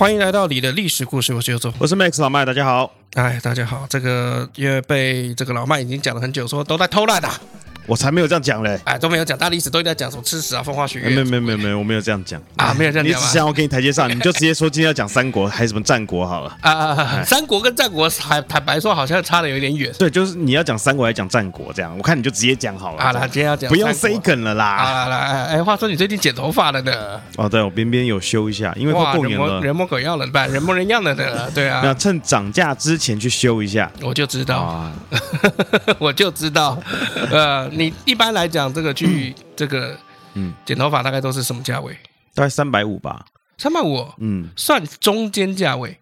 [0.00, 2.99] 欢迎来到你的历史故事，我是尤总，我是 Max 老麦，大家好。
[3.14, 7.28] 哎，大家好，这个因为被这个老麦已经讲了很久，说都在偷懒的。
[7.86, 8.78] 我才没有这样讲嘞！
[8.84, 11.08] 哎，都没有讲，大历史都在讲什么吃屎啊，风花雪月。
[11.08, 13.20] 没有没有没有没有，我没有这样讲啊，没有这样讲。
[13.20, 16.56] 你只想我给你台阶上，你就直接说今天要讲三国，还是什么战国好了。
[16.60, 17.24] 啊啊啊！
[17.24, 19.92] 三国跟战国还坦白说好像差的有点远。
[19.98, 23.02] 对，就是你要讲三国还是讲战国这样，我看你就直接讲好了。
[23.02, 24.76] 好了，今天要讲，不用 say 梗了啦。
[24.76, 27.20] 好了，来，哎，话说你最近剪头发了呢？
[27.38, 31.50] 哦，对，我边边有修一下，因为快过年了，人模狗样了，不，人模人样的呢。
[31.52, 33.90] 对啊， 那趁涨价之前去修一下。
[34.02, 34.92] 我就知道，
[35.98, 36.78] 我就知道，
[37.32, 38.60] 呃，你一般来讲。
[38.60, 39.96] 讲这个去这个，
[40.34, 41.96] 嗯，剪头发大概都是什么价位？
[42.34, 43.24] 大概三百五吧。
[43.56, 45.98] 三百五，嗯，算中间价位，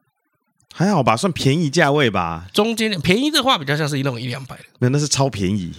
[0.78, 2.46] 还好吧，算便宜价位吧。
[2.52, 4.54] 中间便宜的话，比较像是一弄一两百。
[4.54, 5.72] 的，没有，那是超便宜。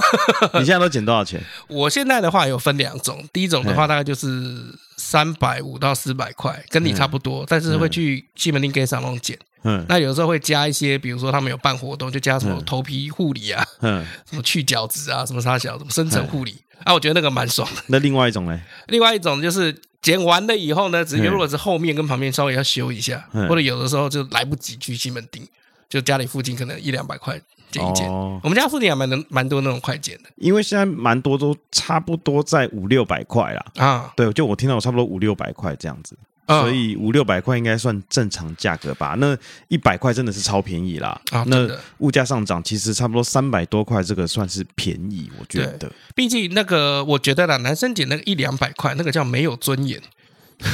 [0.58, 1.38] 你现在都减多少钱？
[1.68, 9.38] 我现在的话有分两种，第一种的话大概就是三百五到四百块，跟你差不多，但是会去西门町给上弄减。
[9.64, 17.82] 嗯，那有时候会加一些，比如说他们有办活动，就加什么头皮护理啊，嗯，什么去角质啊，什么啥小，什么深层护理啊，我觉得那个蛮爽的。
[17.88, 18.60] 那另外一种呢？
[18.86, 25.42] 另外一种就是剪完了以后呢，直接如果是后面跟旁边稍微要修一下，或者有的时候就来不及去西门町，
[25.88, 28.08] 就家里附近可能一两百块剪一剪。
[28.08, 33.64] 哦，我们家附近还蛮能蛮多那种快剪的，因为现在蛮多都差不多在五六百块啦。
[33.76, 36.16] 啊，对，就我听到我差不多五六百块这样子。
[36.48, 39.14] 所以五六百块应该算正常价格吧？
[39.18, 39.36] 那
[39.68, 41.20] 一百块真的是超便宜啦！
[41.30, 45.92] 啊，那物价上涨，其实差不多三百多块，这个算是便宜，我觉得。
[46.14, 50.00] 毕竟那个，我觉得啦，男生剪那个一两百块，那个叫没有尊严。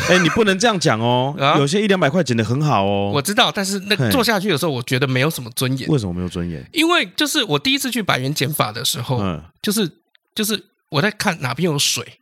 [0.09, 1.35] 哎，你不能这样讲哦！
[1.59, 3.11] 有些一两百块剪的很好哦。
[3.12, 5.89] 我知道，但是那做下去的时候，我觉得没有什么尊严。
[5.89, 6.65] 为什么没有尊严？
[6.73, 9.91] 因为就是我第一次去百元剪法的时候，嗯，就是
[10.35, 12.21] 就是我在看哪边有水，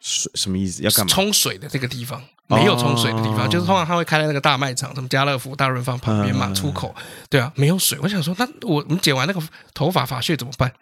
[0.00, 0.82] 水什么意思？
[0.82, 1.12] 要干嘛？
[1.12, 2.22] 冲水的这个地方。
[2.48, 6.94] 没有冲水的地方，就是通常他会开在那个大卖场，什么家乐福、大润发旁边嘛，出口。
[7.28, 7.98] 对啊，没有水。
[8.02, 9.40] 我想说，那我我们剪完那个
[9.74, 10.72] 头发发屑怎么办？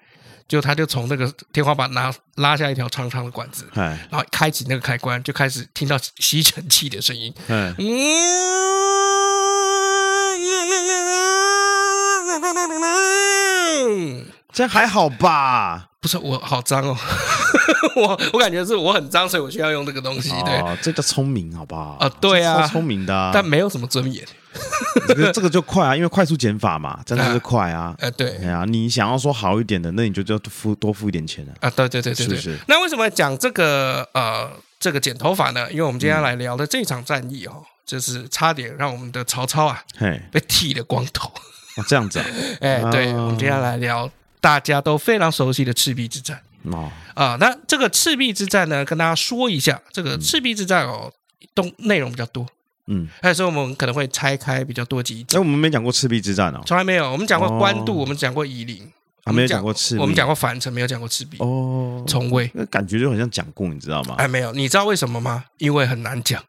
[0.47, 7.33] 就他就从那个天花板拿拉下一条长长的管子，然后开启那个开关，就开始听到吸尘器的声音。
[7.47, 7.75] 嗯，
[14.55, 15.89] 这还好吧？
[16.01, 16.97] 不是我好脏哦，
[17.97, 20.29] 我我感觉是我很脏，所以我需要用这个东西。
[20.45, 21.97] 对，哦、这叫聪明，好不好？
[21.99, 24.25] 啊，对啊，超聪明的、啊，但没有什么尊严。
[25.09, 27.95] 这个这个就快啊，因为快速减法嘛， 真的是快啊。
[27.99, 31.53] 呃，对，对啊，你想要说好一点的，那你就就要付多付一点钱啊。
[31.67, 32.37] 啊，对对对对对。
[32.37, 34.49] 是是那为什么讲这个呃
[34.79, 35.69] 这个剪头发呢？
[35.73, 41.29] 因为我们今天要来聊的这场战役哦，就是差点让我们的曹操啊，嘿，被剃了光头。
[41.77, 42.27] 哦，这样子啊？
[42.61, 44.09] 哎，对，我们今天要来聊。
[44.45, 51.11] 大家都非常熟悉的赤壁之战哦啊，那这个赤壁之战呢，跟大家说一下，这个赤壁之战哦，
[51.55, 52.47] 东内容比较多，
[52.89, 55.25] 嗯，所以我们可能会拆开比较多集。
[55.33, 57.11] 哎，我们没讲过赤壁之战哦，从来没有。
[57.11, 58.87] 我们讲过官渡，我们讲过夷陵，
[59.33, 60.01] 没有讲过赤壁。
[60.03, 62.05] 我们讲过樊城，没有讲过赤壁哦。
[62.07, 64.17] 从未，那感觉就很像讲过，你知道吗？
[64.19, 65.45] 哎，没有，你知道为什么吗？
[65.57, 66.45] 因为很难讲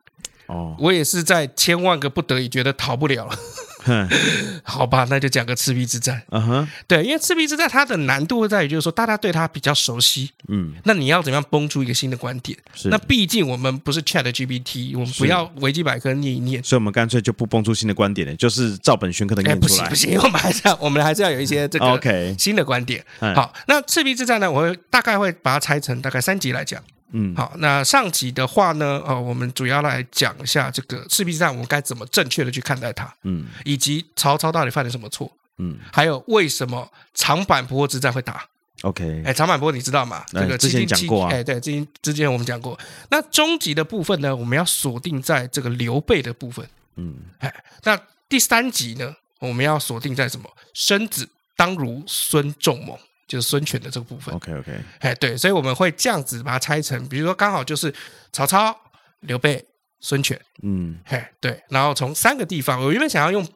[0.48, 0.76] 哦。
[0.80, 3.40] 我也是在千万个不得已，觉得逃不了了。
[4.64, 6.22] 好吧，那就讲个赤壁之战。
[6.30, 10.32] 嗯哼，对，因为赤壁之战它的难度会在于，就是说大家对它比较熟悉。
[10.48, 12.58] 嗯，那你要怎么样崩出一个新的观点？
[12.74, 19.90] 是，那毕竟我们不是 ChatGPT，我们不要维基百科念一念，所以我们干脆就不崩出新的观点了，就是照本宣科的念出来。
[19.90, 23.04] 不行，不行， 我们还是要，我们还是要有一些这个 OK 新的观点。
[23.20, 26.82] 好，那赤壁之战呢，我会大概会把它拆成大概三集来讲。
[27.18, 38.46] 嗯，好，那上集的话呢，呃，我们主要来讲一下这个赤壁之战，我们该怎么正确的去看待它，嗯，以及曹操到底犯了什么错，嗯，还有为什么长坂坡之战会打
[38.82, 40.26] ？OK，哎，长坂坡你知道吗？
[40.28, 42.78] 这个之前讲过啊，哎，对，之前之前我们讲过。
[43.10, 46.68] 那终极的部分呢，我们要锁定在这个刘备的部分，
[46.98, 47.98] 嗯，哎，那
[48.28, 50.50] 第三集呢，我们要锁定在什么？
[50.74, 53.00] 生子当如孙仲谋。
[53.28, 54.34] 就是孙权的这个部分。
[54.36, 57.94] OK OK，哎，对，所以我们会这样子把它拆成，比如说刚好就是
[58.32, 58.76] 曹操、
[59.22, 59.66] 刘备、
[60.00, 63.48] 孙权，嗯，嘿，对，然后从三个地方，我原本想要用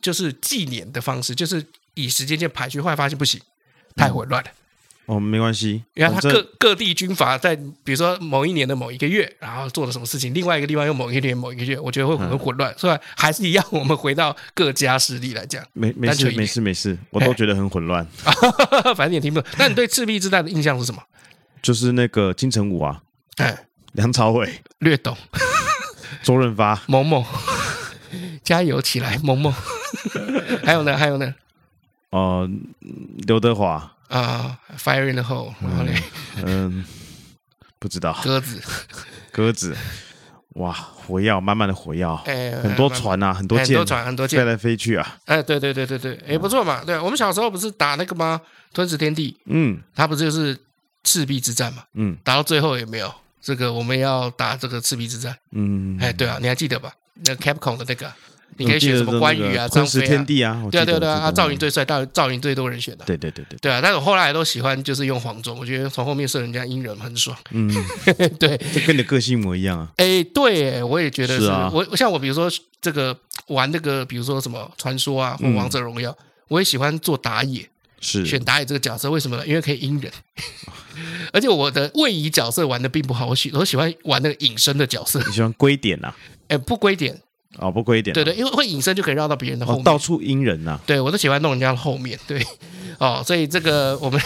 [0.00, 1.64] 就是纪年的方式，就是
[1.94, 3.40] 以时间线排序，后来发现不行，
[3.96, 4.50] 太混乱了。
[4.50, 4.54] 嗯
[5.08, 18.06] 哦，没关系，你看他各各地军阀在，比如说某一年的某一个月，然后做了什么事情，另外一个地方又某一年某一个月，我觉得会很混乱，所以还是一样，我们回到各家势力来讲，没没事没事没事，我都觉得很混乱，
[18.94, 19.50] 反正也听不懂。
[19.56, 21.02] 那你对赤壁之战的印象是什么？
[21.62, 23.00] 就是那个金城武啊，
[23.38, 24.60] 哎，梁朝伟。
[24.80, 25.16] 略懂，
[26.22, 26.82] 周润发。
[26.86, 27.24] 萌萌，
[28.44, 29.50] 加油起来萌萌，
[30.62, 31.34] 还有呢还有呢，
[32.10, 32.46] 哦，
[33.26, 33.94] 刘德华。
[34.08, 36.02] 啊、uh,，Fire in the hole，然后嘞，
[36.44, 36.84] 嗯，
[37.78, 38.62] 不知道，鸽子，
[39.30, 39.76] 鸽子，
[40.54, 48.40] 哇，火药，满满的火药，哎，很多船啊，很多舰，很多船，很多舰，飞来飞去啊，哎，对对对对对，也不错嘛，对，我们小时候不是打那个吗？
[48.72, 50.58] 吞食天地，嗯，他不是就是
[51.04, 56.92] 赤壁之战嘛，嗯，打到最后也没有这个，我们要打这个赤壁之战，嗯，哎，对啊，你还记得吧？
[57.24, 58.10] 那 Capcom 的那个。
[58.56, 67.72] 你可以选什么关羽啊、张飞天地啊，对啊对啊对啊，啊赵云最帅，赵赵云最多人选的，对对对对，对啊，但是我后来都喜欢就是用黄忠，我觉得从后面射人家阴人很爽，嗯，
[68.38, 72.50] 对，这跟你的个性一模一样啊，哎，对，我也觉得是，我像我比如说
[72.80, 73.16] 这个
[73.46, 76.16] 玩那个，比如说什么传说啊或王者荣耀，
[76.48, 77.68] 我也喜欢做打野，
[78.00, 79.46] 是选打野这个角色，为什么呢？
[79.46, 80.12] 因为可以阴人，
[81.32, 86.12] 而且我的位移角色玩的并不好，我喜我喜欢玩那个隐身的角色，你喜欢归点呐？
[86.48, 87.20] 哎，不归点。
[87.58, 90.78] 哦，不归点，对对，因为会隐身就可以绕到别人的后面，到处阴人呐。
[90.86, 92.40] 对，我都喜欢弄人家的后面，对，
[92.98, 94.20] 哦，所以这个 我们，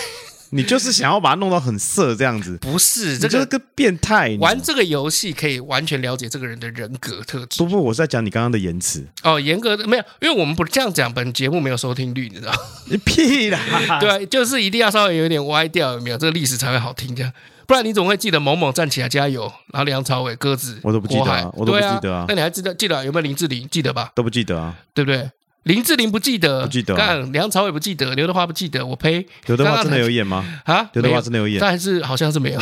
[0.50, 2.58] 你就是想要把它弄到很色这样子？
[2.58, 4.36] 不是，这个个变态。
[4.38, 7.62] 玩这个游戏可以完全了解这个人的人格特质。
[7.62, 9.06] 不不，我是在讲你刚刚的言辞。
[9.22, 12.52] 哦，严格的没有，因为我们不这样讲，本节目没有收听率，你知道？
[12.90, 13.58] 你屁啦！
[13.98, 16.18] 对，就是一定要稍微有点歪掉，有没有？
[16.18, 17.32] 这个历史才会好听，这样。
[17.72, 22.26] 不然你总会记得某某站起来加油，然后梁朝伟鸽子，我都不记得啊，我都不记得啊。
[22.28, 23.66] 那你还记得记得有没有林志玲？
[23.70, 24.12] 记得吧？
[24.14, 25.30] 都不记得啊，对不对？
[25.62, 26.94] 林志玲不记得，不记得。
[26.94, 29.26] 干梁朝伟不记得，刘德华不记得，我呸！
[29.46, 30.44] 刘德华真的有演吗？
[30.66, 32.60] 啊，刘德华真的有演，但是好像是没有。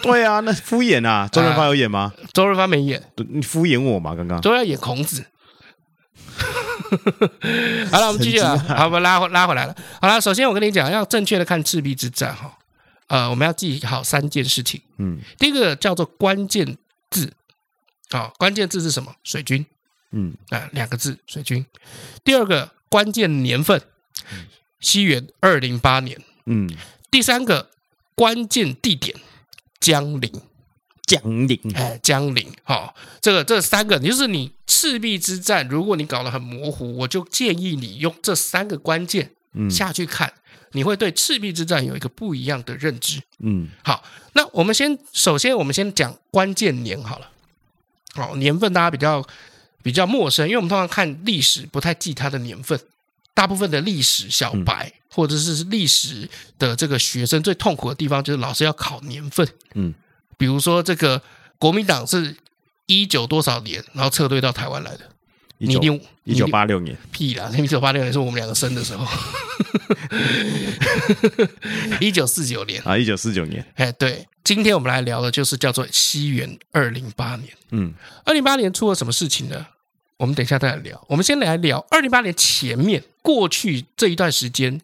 [0.00, 1.26] 对啊，那敷衍啊。
[1.32, 2.12] 周润发有演吗？
[2.32, 4.14] 周润发没演，你敷衍我嘛？
[4.14, 5.24] 刚刚都要演孔子。
[7.90, 8.56] 好了，我们继续了。
[8.60, 9.74] 好，我们拉拉回来了。
[10.00, 12.58] 好了，首先我跟你讲，要正确的看赤壁之战哈。
[13.12, 14.80] 呃，我们要记好三件事情。
[14.96, 16.78] 嗯，第一个叫做关键
[17.10, 17.34] 字，
[18.08, 19.14] 啊、哦，关键字是什么？
[19.22, 19.66] 水军。
[20.12, 21.66] 嗯，啊、呃，两个字，水军。
[22.24, 23.82] 第二个关键年份，
[24.80, 26.18] 西元二零八年。
[26.46, 26.74] 嗯，
[27.10, 27.68] 第三个
[28.14, 29.14] 关键地点，
[29.78, 30.32] 江陵。
[31.02, 32.50] 江陵，哎，江陵。
[32.62, 39.32] 好、哦，这个这三个，就是你赤壁之战，如果你搞得很模糊，我就建议你用这三个关键
[39.70, 40.28] 下去看。
[40.28, 40.38] 嗯
[40.74, 43.20] 你会对赤壁之战有一个不一样的认知。
[43.40, 44.02] 嗯，好，
[44.32, 47.28] 那我们先首先我们先讲关键年好了。
[48.14, 49.22] 好，年份大家比较
[49.82, 52.80] 比较陌生，因为我们通常看历史不太记它的年份。
[53.34, 56.26] 大部分的历史小白、嗯、或者是历史
[56.58, 59.46] 的这个学生最痛苦的地方就是老师要考年份。
[59.74, 59.92] 嗯，
[60.38, 61.20] 比如说这个
[61.58, 62.34] 国民党是
[62.86, 65.10] 一九多少年，然后撤退到台湾来的。
[65.66, 67.50] 你一定一九八六年，屁啦！
[67.56, 69.06] 一九八六年是我们两个生的时候，
[72.00, 73.64] 一九四九年啊，一九四九年。
[73.76, 77.48] 哎，对，今天我们来聊的就是叫做西元二零八年。
[77.70, 77.94] 嗯，
[78.24, 79.66] 二零八年出了什么事情呢？
[80.16, 81.04] 我们等一下再来聊。
[81.08, 84.80] 我们先来聊二零八年前面过去这一段时间，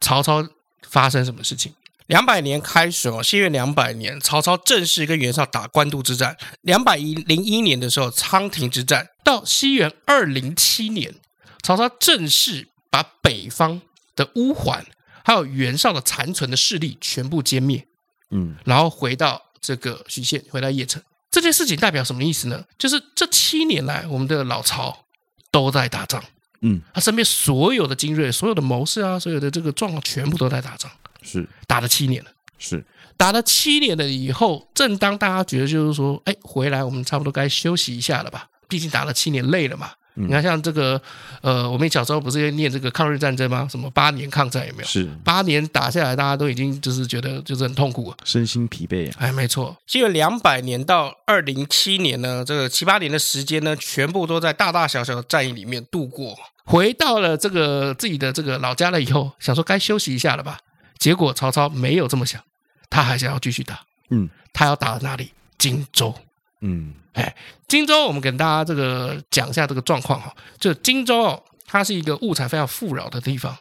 [0.00, 0.46] 曹操
[0.82, 1.72] 发生什么事情？
[2.08, 6.34] 两百年开始哦，西元两百年，曹操正式跟袁绍打官渡之战。
[6.62, 9.06] 两百一零一年的时候，仓亭之战。
[9.22, 11.14] 到西元二零七年，
[11.62, 13.82] 曹操正式把北方
[14.16, 14.86] 的乌桓
[15.22, 17.86] 还有袁绍的残存的势力全部歼灭。
[18.30, 21.02] 嗯，然后回到这个许县，回到邺城。
[21.30, 22.64] 这件事情代表什么意思呢？
[22.78, 25.04] 就是这七年来，我们的老曹
[25.50, 26.24] 都在打仗。
[26.62, 30.90] 嗯，他身边所有的精锐、所有的谋士啊，所有的这个状况，全部都在打仗。
[31.22, 32.84] 是打了七年了，是
[33.16, 38.48] 打了七年了以后，正当大家觉得就是说，哎，回来我们差不多该休息一下了吧？
[38.68, 39.90] 毕竟打了七年累了嘛。
[40.20, 41.00] 嗯、你看，像这个，
[41.42, 43.68] 呃，我们小时候不是念这个抗日战争吗？
[43.70, 44.88] 什么八年抗战有没有？
[44.88, 49.14] 是八年打下来，大家都已经就是觉得就是很痛苦，身心疲惫啊。
[49.20, 49.76] 哎，没错。
[49.92, 56.36] 因为两百年到二零七年呢，这个七八年的时间呢，全部都在大大小小的战役里面度过。
[56.64, 60.58] 回到了这个自己的这个老家了以后，想说该休息一下了吧。
[60.98, 62.42] 结果曹操没有这么想，
[62.90, 63.84] 他还想要继续打。
[64.10, 65.32] 嗯，他要打哪里？
[65.56, 66.14] 荆州。
[66.60, 67.36] 嗯，哎，
[67.66, 70.34] 荆州，我们跟大家这个讲一下这个状况哈。
[70.58, 73.56] 就荆州哦，它是一个物产非常富饶的地方。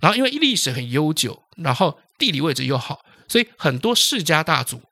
[0.00, 4.82] 然后因为历史很悠久，然后地理位置又好，所以很多世家大族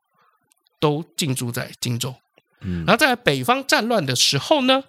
[0.80, 2.14] 都进驻在荆州。
[2.60, 4.84] 嗯，然后在北方战乱的时候呢，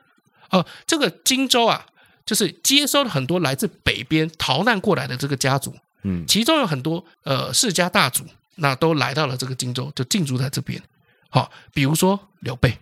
[0.50, 1.88] 呃，这个荆州啊，
[2.26, 5.76] 就是接收了很多来自北边逃难过来的这个家族。
[6.04, 8.24] 嗯，其中有很多呃世家大族，
[8.56, 10.82] 那都来到了这个荆州，就进驻在这边。
[11.30, 12.78] 好，比如说刘备，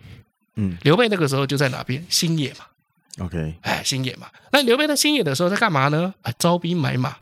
[0.55, 2.05] 嗯，刘备那个时候就在哪边？
[2.09, 2.65] 新野嘛。
[3.19, 4.27] OK，哎，新野嘛。
[4.51, 6.13] 那刘备在新野的时候在干嘛呢？
[6.21, 7.17] 哎，招兵买马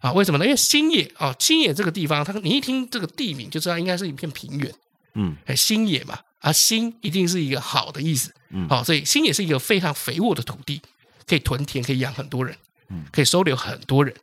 [0.00, 0.12] 啊？
[0.12, 0.44] 为什么呢？
[0.44, 4.72] 因为新野啊，新野这个地方，他你一听这个地名就知道应该是一片平原。
[5.14, 8.32] 嗯，哎，新野嘛，啊，新一定是一个好的意思。
[8.50, 10.82] 嗯，好，所以新野是一个非常肥沃的土地，
[11.26, 12.56] 可以屯田，可以养很多人，
[12.90, 14.14] 嗯，可以收留很多人。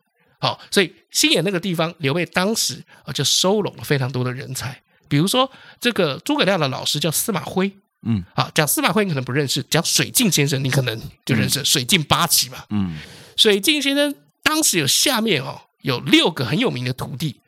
[0.46, 7.72] 好，所以新野那个地方，刘备当时啊就收拢了非常多的人才，比如说这个诸葛亮的老师叫司马徽。
[8.04, 12.64] 嗯，好，讲司马徽你可能不认识，讲水镜先生你可能就认识，嗯、水镜八奇嘛。
[12.70, 12.96] 嗯，
[13.36, 17.42] 水镜先生当时有下面哦有六个很有名的徒弟，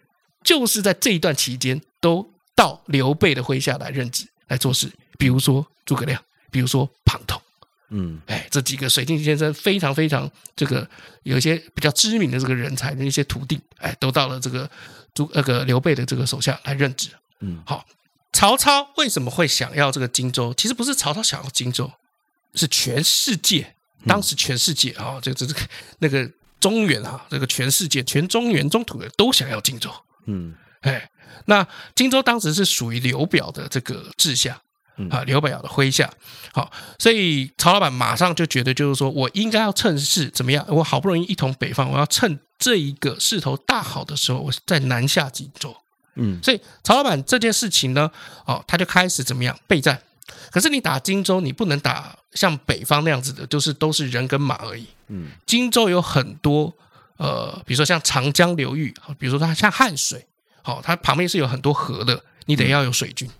[0.43, 7.39] 就是在这一段期间都到刘备的麾下来任职来做事，比如说诸葛亮，比如说庞统，
[7.89, 10.87] 嗯，哎，这几个水镜先生非常非常这个
[11.23, 14.69] 有一些比较知名的这个人才的一些徒弟，哎，都到了这个
[15.13, 17.09] 诸那个刘备的这个手下来任职。
[17.39, 17.85] 嗯，好。
[18.33, 20.53] 曹操为什么会想要这个荆州？
[20.55, 21.91] 其实不是曹操想要荆州，
[22.53, 23.73] 是全世界
[24.05, 25.61] 当时全世界啊，这这这个
[25.99, 26.29] 那个
[26.59, 29.89] 中原啊，这个全世界全中原中土的都想要荆州。
[30.25, 31.09] 嗯，哎，
[31.45, 31.65] 那
[31.95, 34.61] 荆州当时是属于刘表的这个治下
[35.09, 36.11] 啊，刘表的麾下。
[36.53, 40.65] 好，所以曹老板马上就觉得，就是说我应该要趁势怎么样？
[40.69, 45.75] 我好不容易一统北方，我要趁这一个势头大好的时候，我再南下荆州。
[46.15, 48.09] 嗯，所以曹老板这件事情呢，
[48.45, 50.01] 哦，他就开始怎么样备战？
[50.51, 54.87] 可是你打荆州，你不能打像北方那样子的，就是都是人跟马而已。
[55.09, 56.73] 嗯，荆州有很多
[57.17, 60.25] 呃，比如说像长江流域，比如说它像汉水，
[60.63, 63.27] 好，它旁边是有很多河的，你得要有水军。
[63.27, 63.33] 嗯，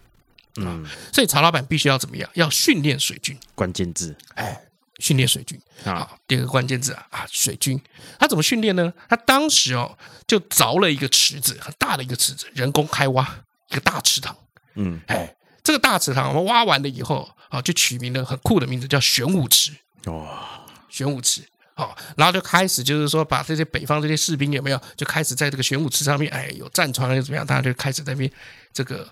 [1.13, 2.29] 所以曹老板必须要怎么样？
[2.33, 3.37] 要训练水军。
[3.55, 4.61] 关键字，哎。
[4.99, 7.79] 训练水军啊，第二个关键字啊啊，水军，
[8.19, 8.91] 他怎么训练呢？
[9.07, 9.95] 他当时哦，
[10.25, 13.23] 就凿了一个池子，很大的一个池子，人工开挖
[13.69, 14.35] 一个大池塘。
[14.73, 19.71] 嗯，哎，这个大池塘我们挖完了以后啊，就取名了很酷的名字，叫玄武池。
[20.05, 21.43] 哇，玄武池，
[21.75, 28.31] 好，然后就开始就是说，把这些北方这些士兵有没有，就开始在这个玄武池上面，哎，有战船又怎么样，大家就开始在那边
[28.73, 29.07] 这个。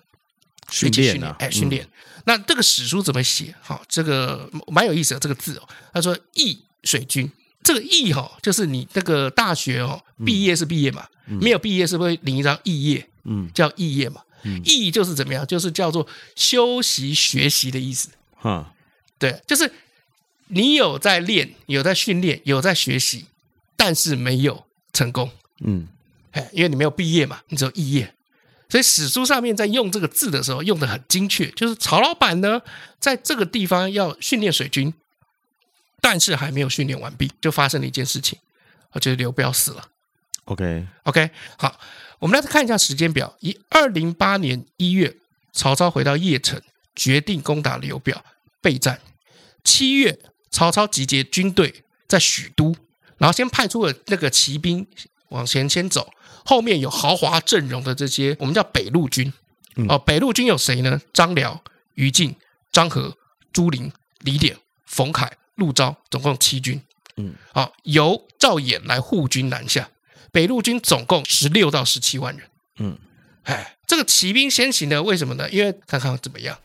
[0.69, 1.83] 训练啊，哎，训练。
[1.83, 1.89] 嗯、
[2.25, 3.53] 那这个史书怎么写？
[3.61, 5.67] 哈，这个蛮有意思的这个字哦。
[5.93, 7.31] 他说“义水军”，
[7.63, 13.09] 这个“义”哈，就是你那个大学哦，毕业是毕业嘛，嗯、没有毕业是不是领一张肄业？
[13.23, 14.21] 嗯，叫肄业嘛。
[14.43, 15.45] 嗯，义就是怎么样？
[15.47, 18.09] 就是叫做休息学习的意思。
[18.35, 18.73] 哈，
[19.17, 19.71] 对，就是
[20.47, 23.25] 你有在练，有在训练，有在学习，
[23.75, 25.31] 但是没有成功。
[25.61, 25.87] 嗯，
[26.31, 28.13] 哎，因为你没有毕业嘛，你只有肄业。
[28.67, 32.61] 所以史书上面在用这个字的时候用的很精确，就是曹老板呢
[32.99, 34.93] 在这个地方要训练水军，
[36.01, 38.39] 但是还没有训练完毕，就发生了一件事情，
[38.99, 39.89] 就是刘表死了。
[40.45, 41.79] OK OK，好，
[42.19, 43.35] 我们来看一下时间表。
[43.39, 45.17] 以二零八年一月，
[45.53, 46.61] 曹操回到邺城，
[46.95, 48.23] 决定攻打刘表，
[48.61, 48.99] 备战。
[49.63, 50.19] 七月，
[50.51, 52.75] 曹操集结军队在许都，
[53.17, 54.87] 然后先派出了那个骑兵
[55.29, 56.11] 往前先走。
[56.45, 59.33] 后面有豪华阵容的这些，我们叫北路军。
[59.89, 61.01] 哦，北路军有谁呢？
[61.11, 61.61] 张辽、
[61.95, 62.33] 于禁、
[62.71, 63.17] 张合、
[63.51, 66.81] 朱灵、李典、冯凯、陆昭，总共七军。
[67.17, 69.89] 嗯，好，由赵衍来护军南下。
[70.31, 72.47] 北路军总共十六到十七万人。
[72.77, 72.97] 嗯，
[73.43, 75.49] 哎，这个骑兵先行的，为什么呢？
[75.49, 76.59] 因为看看怎么样。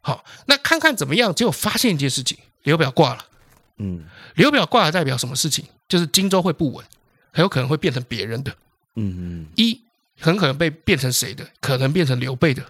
[0.00, 3.26] 好，那看看怎么样，结果发现一件事情：刘表挂了。
[3.78, 4.04] 嗯，
[4.36, 5.64] 刘表挂了代表什么事情？
[5.88, 6.84] 就是荆州会不稳，
[7.32, 8.56] 很有可能会变成别人的。
[8.96, 9.80] 嗯嗯，一
[10.18, 11.46] 很可能被变成谁的？
[11.60, 12.62] 可能变成刘备的，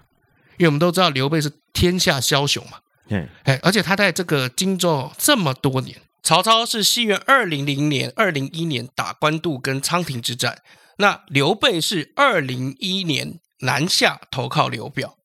[0.58, 2.78] 因为我们都知道刘备是天下枭雄嘛。
[3.08, 10.60] 嗯，哎，而且他在这个荆州这么多年，曹操是西元二零零年、二零一年打官渡跟仓亭之战，
[10.98, 15.16] 那刘备是二零一年南下投靠刘表，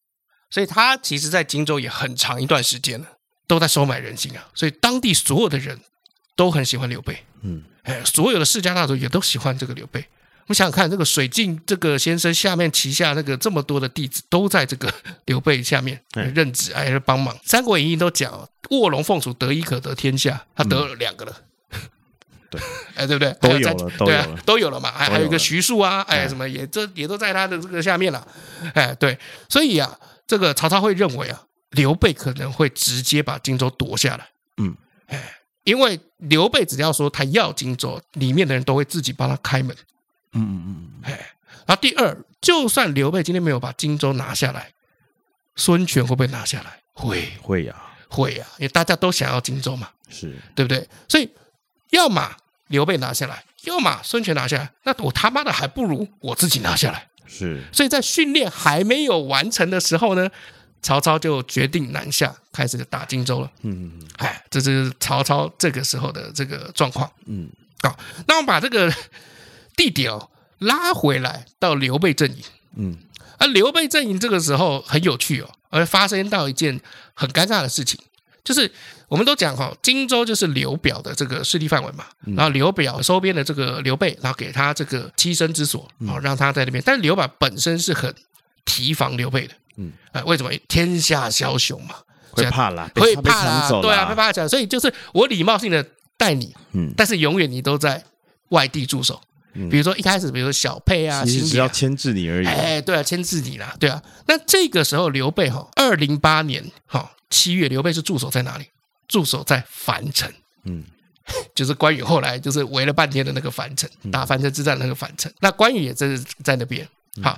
[0.52, 3.08] 所以他其实在荆州也很长一段时间了，
[3.48, 4.48] 都在收买人心啊。
[4.54, 5.80] 所以当地所有的人
[6.36, 7.24] 都很喜欢刘备。
[7.42, 10.06] 嗯，哎，所有的世家大族也都喜欢这个刘备。
[10.48, 14.94] 我想想看，这个水镜这个先生下面旗下那个这么多的弟子，都在这个
[15.26, 16.02] 刘备下面
[16.34, 17.36] 任职，还是帮忙。
[17.44, 21.36] 《三国演义》都讲卧龙凤雏，得一可得天下，他得了两个了。
[22.50, 22.60] 对，
[22.96, 23.32] 哎，对不对？
[23.40, 24.92] 都有了，对啊，都有了嘛。
[24.92, 28.28] 还还有一个徐庶啊，哎，什么也这也都在他的这个下面了。
[28.74, 29.18] 哎，对，
[29.48, 34.28] 所以啊，这个曹操会认为啊，刘备可能会直接把荆州夺下来。
[34.58, 34.76] 嗯，
[35.08, 35.34] 哎，
[35.64, 39.74] 因为刘备只要说他要荆州，里面的人都会自己帮他开门。
[40.34, 41.12] 嗯嗯嗯，哎，
[41.66, 44.72] 然后第二，就算刘备今天没有把荆州拿下来，
[45.56, 46.80] 孙权会不会拿下来？
[46.94, 47.76] 会，会呀，
[48.10, 50.88] 会呀，因为大家都想要荆州嘛，是对不对？
[51.08, 51.30] 所以，
[51.92, 52.36] 要么
[52.68, 57.10] 刘备拿下来，要么孙权拿下来，那我他妈的还不如我自己拿下来。
[57.26, 60.30] 是，所以在训练还没有完成的时候呢，
[60.82, 63.50] 曹操就决定南下，开始打荆州了。
[63.62, 67.10] 嗯嗯嗯，哎，这是曹操这个时候的这个状况。
[67.26, 67.50] 嗯，
[67.84, 67.98] 好，
[68.28, 68.94] 那我们把这个
[69.76, 72.44] 地点哦拉回来到刘备阵营。
[72.78, 72.98] 嗯，
[73.38, 76.80] 而刘备阵营这个时候很有趣哦，而发生到一件
[77.14, 78.00] 很尴尬的事情，
[78.44, 78.72] 就是。
[79.12, 86.82] 我们都讲哈，荆州就是刘表的这个势力范围嘛，然后刘表收编的这个刘备，然后给他这个栖身之所，好让他在那边。
[86.88, 88.16] 但是刘表本身是很
[88.64, 90.50] 提防刘备的，嗯，哎，为什么？
[90.70, 91.96] 天下枭雄嘛，
[92.30, 94.48] 会怕啦，会怕啦，对啊，会怕起来。
[94.48, 95.86] 所以就是我礼貌性的
[96.16, 98.02] 带你，嗯，但是永远你都在
[98.52, 99.22] 外地驻守。
[99.54, 102.48] 比如说一开始，比如说小沛啊，其实只要牵制你而已。
[102.48, 104.02] 哎，对啊，牵制你啦，对啊。
[104.28, 108.66] 那这个时候刘备哈，二零八年哈七月，刘备是驻守在哪里？
[109.08, 110.32] 驻守在樊城，
[110.64, 110.86] 嗯，
[111.54, 115.30] 就是关羽后来就是围了半天的那个樊城，打樊城之战的那个樊城。
[115.42, 116.08] 那关羽也在
[116.44, 116.88] 在那边。
[117.22, 117.38] 好，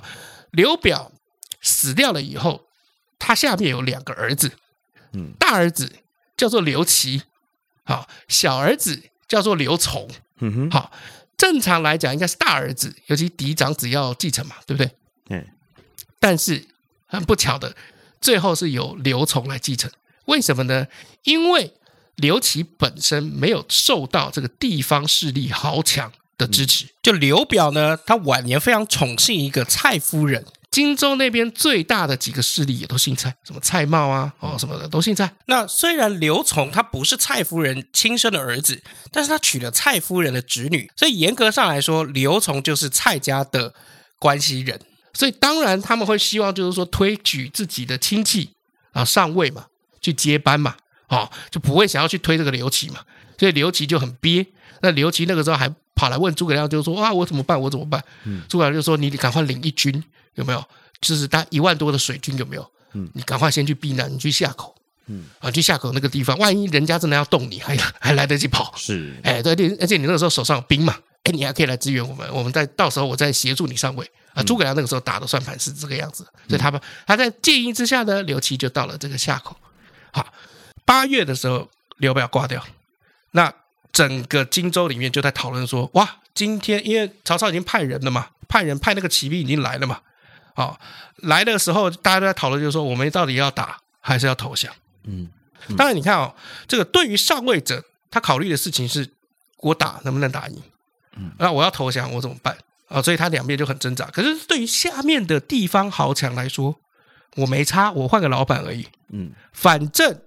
[0.52, 1.10] 刘表
[1.60, 2.64] 死掉了以后，
[3.18, 4.52] 他下面有两个儿子，
[5.14, 5.92] 嗯，大儿子
[6.36, 7.22] 叫做刘琦，
[7.82, 10.92] 好，小儿子叫做刘琮，嗯哼，好，
[11.36, 14.90] 正常来讲应该是大儿子，尤其嫡长子要继承嘛，对不对？
[15.30, 15.46] 嗯，
[16.18, 16.64] 但是
[17.06, 17.74] 很不巧的，
[18.20, 19.90] 最后是由刘琮来继承。
[20.26, 20.86] 为什么呢？
[21.24, 21.74] 因为
[22.16, 26.86] 刘琦本身没有受到这个地方势力豪强的支持。
[27.02, 30.46] 就刘表呢，他晚年非常宠幸一个蔡夫人。
[30.74, 35.32] 荆州那边最大的几个势力也都姓蔡，什么蔡瑁啊，哦什么的都姓蔡。
[35.46, 43.72] 那虽然刘琮他不是蔡夫人亲生的儿子，但是他娶了蔡夫人的侄女，所以严格上来说，刘琮就是蔡家的
[44.18, 44.80] 关系人。
[45.12, 48.50] 所以当然他们会希望就是说推举自己的亲戚
[48.90, 49.66] 啊上位嘛。
[50.04, 50.74] 去接班嘛，
[51.08, 53.00] 哦，就不会想要去推这个刘琦嘛，
[53.38, 54.46] 所以刘琦就很憋。
[54.82, 57.58] 那刘琦那个时候还跑来问诸葛亮，就说啊，我怎么办？
[57.58, 58.04] 我怎么办？
[58.24, 60.64] 嗯，诸葛亮就说你赶快领一军，有没有？
[61.00, 62.70] 就是大一万多的水军，有没有？
[62.94, 64.74] 嗯，你赶快先去避难，你去下口，
[65.06, 68.72] 嗯，啊，去下口那个地方，万一人家真的要动你，还还来得及跑。
[68.76, 74.10] 是，哎，对，而且你那个时候手上有兵嘛，哎，你还可以来支援我们，我们再到时候我再协助你上位。
[74.34, 79.56] 啊，诸葛亮那个时候打的算盘是这个样子，所以他们他在建议之下呢，刘琦就到了这个下口。
[80.12, 80.26] 好，
[80.84, 82.60] 八月的时候，刘表挂掉，
[83.30, 83.52] 那
[83.92, 90.00] 整个荆州里面就在讨论说，哇，今天因为曹操已经派人了嘛，派人派那个骑兵已经来了嘛，
[90.54, 90.78] 好，
[91.16, 94.72] 来的时候大家都在讨论，就是说我们到底要打还是要投降？
[95.04, 95.28] 嗯，
[95.68, 96.34] 嗯当然你看哦，
[96.68, 99.10] 这个对于上位者，他考虑的事情是
[99.58, 100.62] 我打能不能打赢，
[101.16, 102.56] 嗯，那我要投降我怎么办？
[102.88, 104.06] 啊，所以他两边就很挣扎。
[104.06, 106.76] 可是对于下面的地方豪强来说，
[107.36, 108.86] 我没差，我换个老板而已。
[109.08, 110.20] 嗯，反正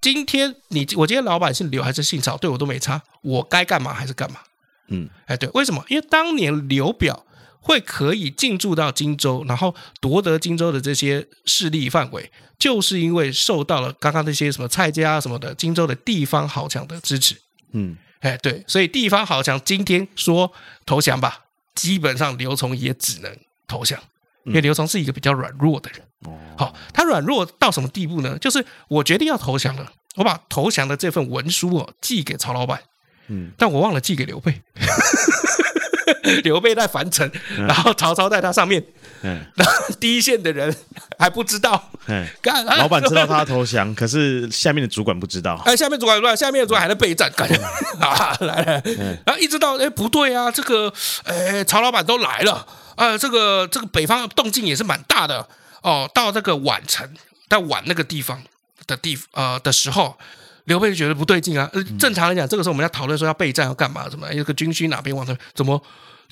[0.00, 4.40] 今天你我今天老板姓刘还是姓曹，对我都没差，我该干嘛还是干嘛。
[4.88, 5.82] 嗯，哎，对，为什么？
[5.88, 7.24] 因为当年刘表
[7.62, 17.36] 会可以进驻到荆州，然后夺得荆州的这些势力范围，就是因为受到了刚刚那些什么蔡家什么的荆州的地方豪强的支持。
[17.72, 20.52] 嗯，哎，对，所以地方豪强今天说
[20.84, 21.44] 投降吧，
[21.74, 23.34] 基本上刘琮也只能
[23.66, 23.98] 投降，
[24.44, 26.02] 因为刘琮是一个比较软弱的人。
[26.26, 28.36] 哦好，他软弱到什么地步呢？
[28.38, 32.82] 就是我决定要投降了，我把投降的这份文书哦寄给曹老板，
[33.28, 34.62] 嗯，但我忘了寄给刘备。
[36.44, 38.82] 刘备在樊城，然后曹操在他上面，
[39.22, 40.74] 嗯，然后第一线的人
[41.18, 47.48] 还不知道，嗯，干，老板知道他投降，可是下面的主管不知道，哎，下面主管不知道，下面的主管还在备战，干，
[48.00, 48.82] 啊，来了，
[49.26, 50.92] 然后一直到，哎，不对啊，这个，
[51.24, 55.46] 哎，曹老板都来了，啊，这个这个北方动静也是蛮大的。
[55.82, 57.12] 哦，到这个宛城，
[57.50, 58.40] 在宛那个地方
[58.86, 60.16] 的地呃的时候，
[60.64, 61.68] 刘备就觉得不对劲啊。
[61.72, 64.08] 呃，正常来讲，这个时候我们要讨论说要备战要干嘛？
[64.08, 64.32] 什么？
[64.32, 65.36] 有个军需哪边往哪？
[65.54, 65.82] 怎么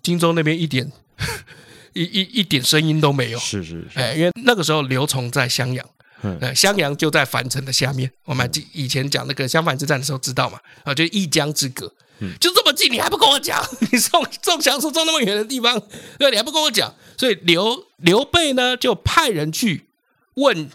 [0.02, 0.90] 荆州那边一点
[1.92, 3.38] 一一一点声音都没有？
[3.38, 3.98] 是是是。
[3.98, 5.84] 哎，因为那个时候刘琮在襄阳，
[6.22, 8.10] 嗯，襄阳就在樊城的下面。
[8.24, 10.58] 我们还记以前讲那个襄樊之战的时候知道嘛？
[10.84, 11.92] 啊，就一江之隔，
[12.38, 13.60] 就这么近，你还不跟我讲？
[13.90, 15.80] 你送送降书送那么远的地方，
[16.18, 16.94] 对，你还不跟我讲？
[17.18, 19.86] 所以刘刘备呢，就派人去
[20.34, 20.70] 问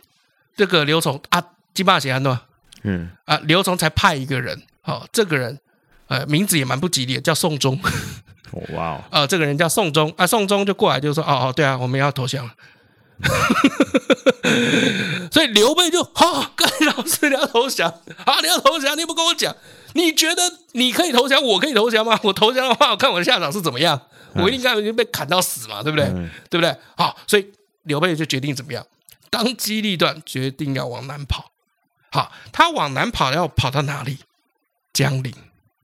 [0.58, 2.38] 这个刘琮啊，金霸写安诺，
[2.86, 5.60] 嗯啊，刘琮才派一个人，哦，这个人
[6.08, 7.80] 呃名字也蛮不吉利的，叫宋忠。
[8.74, 12.54] 哇哦，啊， 这个人叫宋忠啊，宋忠就过来就说，哦哦，对啊，我们要投降了。
[15.32, 17.90] 所以刘备就，好、哦，跟老师你要投降，
[18.26, 19.56] 啊，你要投降，你不跟我讲，
[19.94, 20.42] 你觉得
[20.74, 22.20] 你可以投降，我可以投降吗？
[22.24, 24.00] 我投降的话，我看我的下场是怎么样？
[24.36, 26.06] 我一定看被砍到死嘛，对不对？
[26.08, 26.76] 嗯、对不对？
[26.98, 27.48] 好，所以
[27.84, 28.86] 刘备就决定怎么样？
[29.30, 31.52] 当机立断，决定要往南跑。
[32.16, 34.20] 好，他往南跑，要跑到哪里？
[34.94, 35.36] 江陵。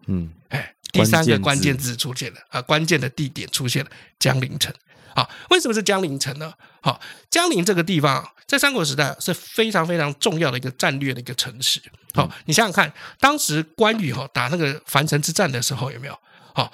[0.05, 4.73] 嗯，哎，第三个关键字出现了啊，关键的地点出现了，江陵城。
[5.13, 6.53] 好，为什么是江陵城呢？
[6.79, 11.81] 好，江陵这个地方在三国时代是非常非常重要的一个战略的一个城市。
[12.13, 16.17] 好，你想想看，当时关羽哈打那个樊城之战的时候，有没有？
[16.53, 16.71] 好，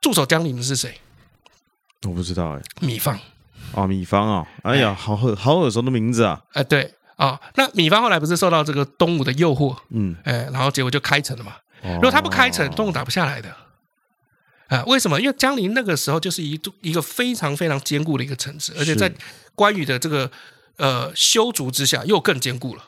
[0.00, 0.98] 驻守江陵的是谁？
[2.04, 2.62] 我不知道哎。
[2.80, 3.20] 糜芳。
[3.72, 4.48] 哦，糜芳啊！
[4.62, 6.42] 哎呀，好好耳熟的名字啊！
[6.52, 11.56] 哎，对啊，那米方后来不是受到这个东吴的诱惑，嗯，哎，然后结果就开城了嘛。
[11.96, 13.54] 如果他不开城，东吴打不下来的。
[14.68, 15.20] 啊，为什么？
[15.20, 19.12] 因为江陵那个时候就是一一个非常非常坚固的一个城池，而且在
[19.54, 20.30] 关羽的这个
[20.78, 22.82] 呃修筑之下，又更坚固了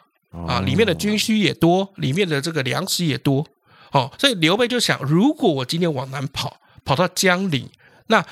[0.48, 0.60] 啊！
[0.60, 3.46] 里面的军需也多，里面的这个粮食也多，
[3.92, 7.68] 哦，所以刘备就想，如果我今天往南跑，跑到江陵，
[8.06, 8.24] 那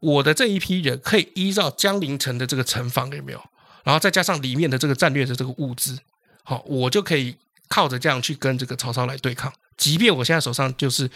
[0.00, 3.40] 我的这一批人可以依照江陵城的这个城防有没有？
[3.84, 5.98] 然后再加上里面的这个战略的这个物资，
[6.42, 7.36] 好，我就可以
[7.68, 11.10] 靠着这样去跟这个曹操来对抗，即便我现在手上就是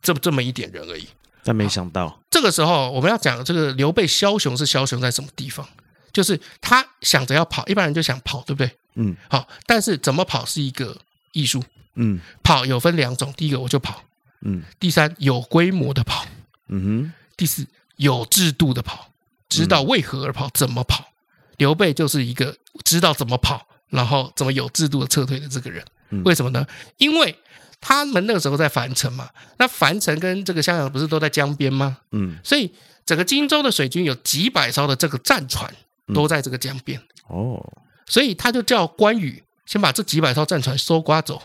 [0.00, 1.08] 这么这么一点人而已。
[1.44, 5.66] 但没想到，这个时候我们要讲这个刘备枭雄是枭雄在什么地方？
[6.12, 8.70] 就是他想着要跑，一般人就想跑，对不对？
[8.94, 10.96] 嗯，好，但是怎么跑是一个
[11.32, 11.62] 艺术。
[11.94, 14.02] 嗯，跑有分两种，第一个我就跑，
[14.40, 16.26] 嗯，第三有规模的跑，
[16.68, 19.10] 嗯哼，第四有制度的跑，
[19.48, 21.12] 知道为何而跑，怎么跑。
[21.56, 25.84] 刘备就是一个知道怎么跑，然后怎么有制度的撤退的这个人。
[26.24, 26.66] 为什么呢？
[26.98, 27.36] 因为。
[27.78, 31.98] 他们那个时候在樊城嘛，那樊城跟这个襄阳不是都在江边吗？
[32.10, 32.72] 嗯，所以
[33.04, 35.72] 整个荆州的水军有几百艘的这个战船
[36.14, 37.00] 都在这个江边。
[37.28, 37.62] 哦，
[38.06, 41.42] 所以他就叫关羽先把这几百艘战船搜刮走。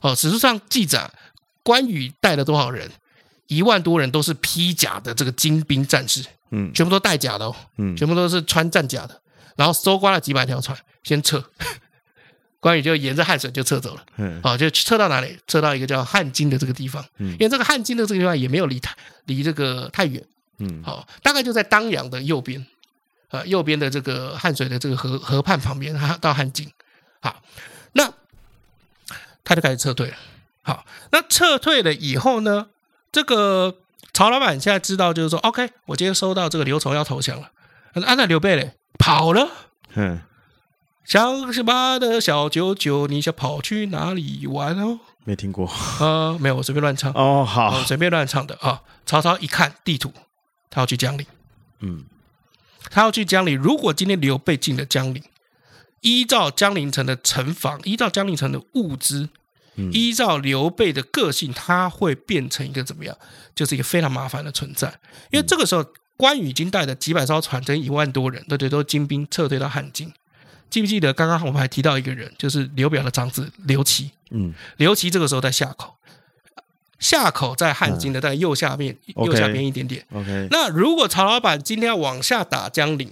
[0.00, 1.08] 哦，史书上记载，
[1.62, 2.90] 关羽带了多少人？
[3.46, 9.21] 一万多人都是披甲的这个精兵战士，嗯，全部都带甲的哦，嗯，全部都是穿战甲的，
[9.56, 11.42] 然后搜刮了几百条船，先撤。
[12.60, 15.36] 关羽就沿着汉水就撤走了，嗯，好，就撤到哪里？
[15.48, 20.24] 撤到一个叫汉津的这个地方，嗯，因为这个汉津的这个地方也没有离太离这个太远，
[20.60, 22.64] 嗯，好，大概就在当阳的右边，
[23.30, 26.70] 呃，右边的这个汉水的这个河河畔旁边，哈到汉津，
[27.20, 27.42] 好，
[27.94, 28.12] 那
[29.42, 30.16] 他就开始撤退了，
[30.62, 32.68] 好，那撤退了以后呢，
[33.10, 33.78] 这个
[34.12, 37.50] 曹老板现在知道就是说，OK，我今天收到这个刘琮要投降了，
[38.06, 39.48] 按照刘备嘞跑了，
[39.94, 40.20] 嗯。
[41.04, 45.00] 想什么的小九九，你想跑去哪里玩哦？
[45.24, 48.82] 没听过，呃，没有，我随便乱唱哦，好，随便乱唱的啊。
[49.04, 50.12] 曹操一看地图，
[50.70, 51.26] 他要去江陵，
[51.80, 52.04] 嗯，
[52.88, 53.58] 他要去江陵。
[53.58, 55.22] 如果今天刘备进了江陵，
[56.00, 59.28] 依照江陵城的城防，依照江陵城的物资，
[59.74, 63.16] 嗯，依照刘备的个性，他会变成一个怎么样？
[63.54, 65.00] 就是一个非常麻烦的存在。
[65.30, 65.84] 因为这个时候，
[66.22, 70.12] 关羽已经带着几百艘船，跟一万多人，对对，都精兵撤退到汉津。
[70.70, 74.12] 记不记得刚刚我们还提到一个人，就是刘表的长子刘琦。
[74.30, 75.96] 嗯，刘琦这个时候在夏口，
[77.00, 80.06] 夏口在汉津的在右下面，嗯、右下边一点点。
[80.12, 80.46] OK。
[80.52, 83.10] 那如果曹老板今天要往下打江陵，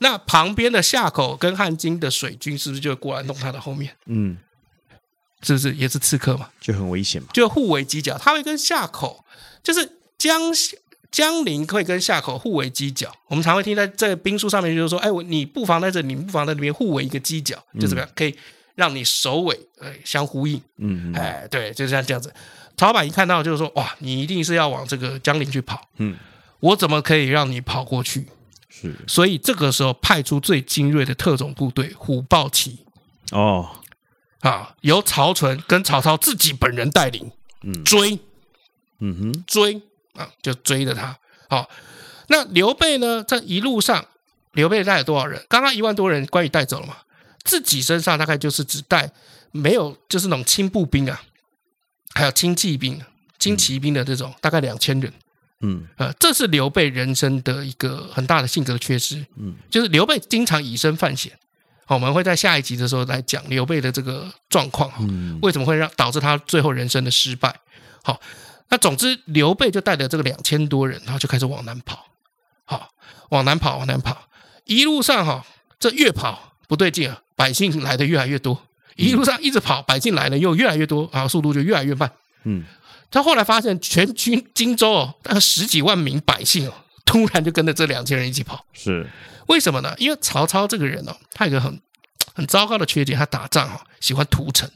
[0.00, 3.96] 那旁边的夏口跟汉津的水军是不是就会过来弄他的后面？
[4.04, 4.36] 嗯，
[5.40, 6.50] 是不是也是刺客嘛？
[6.60, 7.28] 就很危险嘛。
[7.32, 9.24] 就互为犄角，他会跟夏口，
[9.62, 10.78] 就是江西。
[11.10, 18.36] 江陵可以跟夏口互为犄角，我们常会听在这兵书上面，就是说，哎，我你不妨在这里，你不妨在那边，互为一个犄角，就怎么样，可以
[18.74, 20.60] 让你首尾哎相呼应。
[20.78, 22.32] 嗯，哎，对，就像这样子。
[22.76, 25.80] 曹老板一看到就是说，哇，你一定是要往这个江陵去跑。
[25.96, 26.16] 嗯，
[26.60, 28.26] 我怎么可以让你跑过去？
[28.68, 32.80] 是，所以这个时候派出最精锐的特种部队虎豹骑。
[33.32, 33.70] 哦，
[34.40, 38.18] 啊，由曹纯跟曹操自己本人带领，嗯，追，
[38.98, 39.80] 嗯哼，追。
[40.16, 41.16] 啊，就追着他。
[41.48, 41.70] 好，
[42.28, 43.22] 那刘备呢？
[43.22, 44.04] 在一路上，
[44.52, 45.44] 刘备带了多少人？
[45.48, 46.96] 刚刚一万多人，关羽带走了嘛？
[47.44, 49.08] 自己身上大概就是只带
[49.52, 51.22] 没有，就是那种轻步兵啊，
[52.14, 53.00] 还有轻骑兵、
[53.38, 55.12] 轻骑兵的这种，大概两千人。
[55.60, 59.24] 嗯，呃，这是刘备人生的一个很大的性格缺失。
[59.36, 61.32] 嗯，就是刘备经常以身犯险。
[61.84, 64.90] 好，我们会在下一集的时候来讲刘备的这个状况。
[64.98, 67.54] 嗯，为什么会让导致他最后人生的失败？
[68.02, 68.20] 好。
[68.68, 72.06] 那总之，刘备就带着这个两千多人，然后就开始往南跑，
[72.64, 72.90] 好，
[73.30, 74.28] 往南跑，往南跑，
[74.64, 75.46] 一路上哈，
[75.78, 82.10] 这越跑不对劲啊，百姓来的越来越多，一路上一直跑，百姓来的又越来越多，啊，速度就越来越慢。
[82.42, 82.64] 嗯，
[83.10, 86.74] 他后来发现，全军荆州哦，大概十几万名百姓哦，
[87.04, 89.08] 突然就跟着这两千人一起跑，是
[89.46, 89.94] 为什么呢？
[89.98, 91.80] 因为曹操这个人哦，他有一个很
[92.34, 94.68] 很糟糕的缺点，他打仗哦喜欢屠城。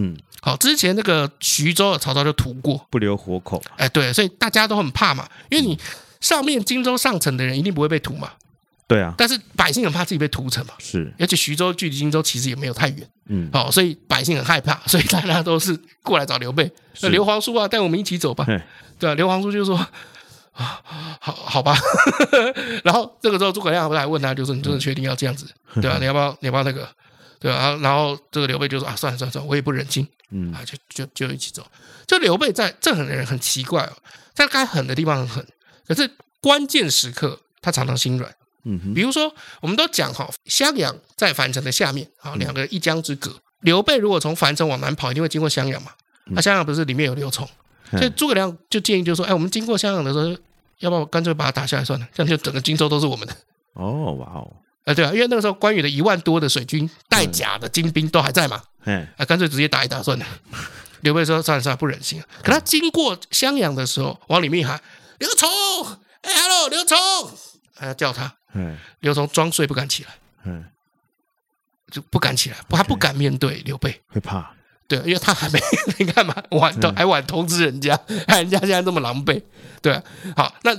[0.00, 3.60] 嗯，好，之前那个徐州曹操就屠过，不留活口。
[3.76, 5.76] 哎，对，所以大家都很怕嘛，因为你
[6.20, 8.30] 上面荆州上层的人一定不会被屠嘛。
[8.86, 10.72] 对啊，但是百姓很怕自己被屠城嘛。
[10.78, 13.10] 是，而且徐州距离荆州其实也没有太远。
[13.26, 16.70] 嗯，好，所以百姓很害怕， 所以大家都是过来找刘备。
[17.02, 18.46] 那刘皇叔啊，带我们一起走吧。
[18.98, 19.76] 对啊，刘皇叔就说
[20.52, 20.80] 啊，
[21.20, 21.76] 好好吧。
[22.82, 25.46] 然后这个时候诸葛亮不是还问他，就是你真的确定要这样子？
[25.82, 26.30] 对啊，你要不要？
[26.40, 26.88] 你要不要那个？
[27.40, 30.06] 对啊，然后这个刘备就说啊，算了算了算了，我也不忍心。
[30.30, 31.66] 嗯，啊，就就就一起走。
[32.06, 33.92] 就刘备在这狠的人很奇怪哦，
[34.34, 35.46] 在该狠的地方很狠，
[35.86, 38.34] 可是关键时刻他常常心软。
[38.64, 43.34] 嗯哼，比如说，我们都讲哈，襄阳在樊城的下面，啊，两个一江之隔。
[43.60, 45.92] 刘备如果从樊城往南跑，一定会经过襄阳嘛。
[46.26, 47.46] 那襄阳不是里面有刘琮，
[47.92, 50.36] 所以诸葛亮就建议就说，哎，我们经过襄阳的时候，
[50.80, 53.34] 要不要干脆把它打下来算了，这样就整个荆州都是我们的。
[53.74, 54.52] 哦，哇哦，
[54.88, 60.24] 哎，对啊，因为那个时候关羽的一万多的水军带甲的精兵都还在嘛，哎，干脆直接打一打算了。
[61.02, 62.22] 刘备说算了算了，不忍心。
[62.42, 64.80] 可他经过襄阳的时候，往里面喊
[65.18, 65.46] 刘琮，
[66.22, 66.96] 哎，hello，刘琮，
[67.76, 68.34] 还要叫他。
[68.54, 70.10] 嗯，刘琮装睡不敢起来，
[70.44, 70.64] 嗯，
[71.90, 74.54] 就不敢起来，不，他不敢面对刘备，会怕，
[74.88, 75.60] 对，因为他还没，
[76.00, 77.94] 你看嘛，晚都还晚通知人家，
[78.26, 79.42] 害 人家现在这么狼狈，
[79.82, 80.02] 对，
[80.34, 80.74] 好，那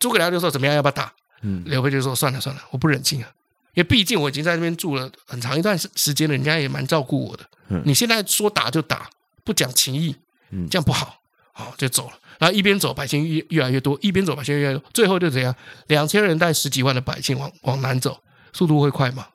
[0.00, 1.12] 诸葛亮就说怎么样，要不要打？
[1.42, 3.30] 嗯，刘备就说算了算了，我不忍心啊，
[3.74, 9.10] 因为毕竟我已经在那边住了很长一段时时间了，人家也蛮照顾我的，嗯，你现在说打就打，
[9.44, 10.16] 不讲情义，
[10.50, 11.20] 嗯，这样不好，
[11.52, 12.18] 好就走了。
[12.38, 14.90] 然后一边走，百姓越越来越多；一边走，百姓越来越多。
[14.92, 15.54] 最后就怎样？
[15.86, 18.20] 两千人带十几万的百姓往往南走，
[18.52, 19.26] 速度会快吗？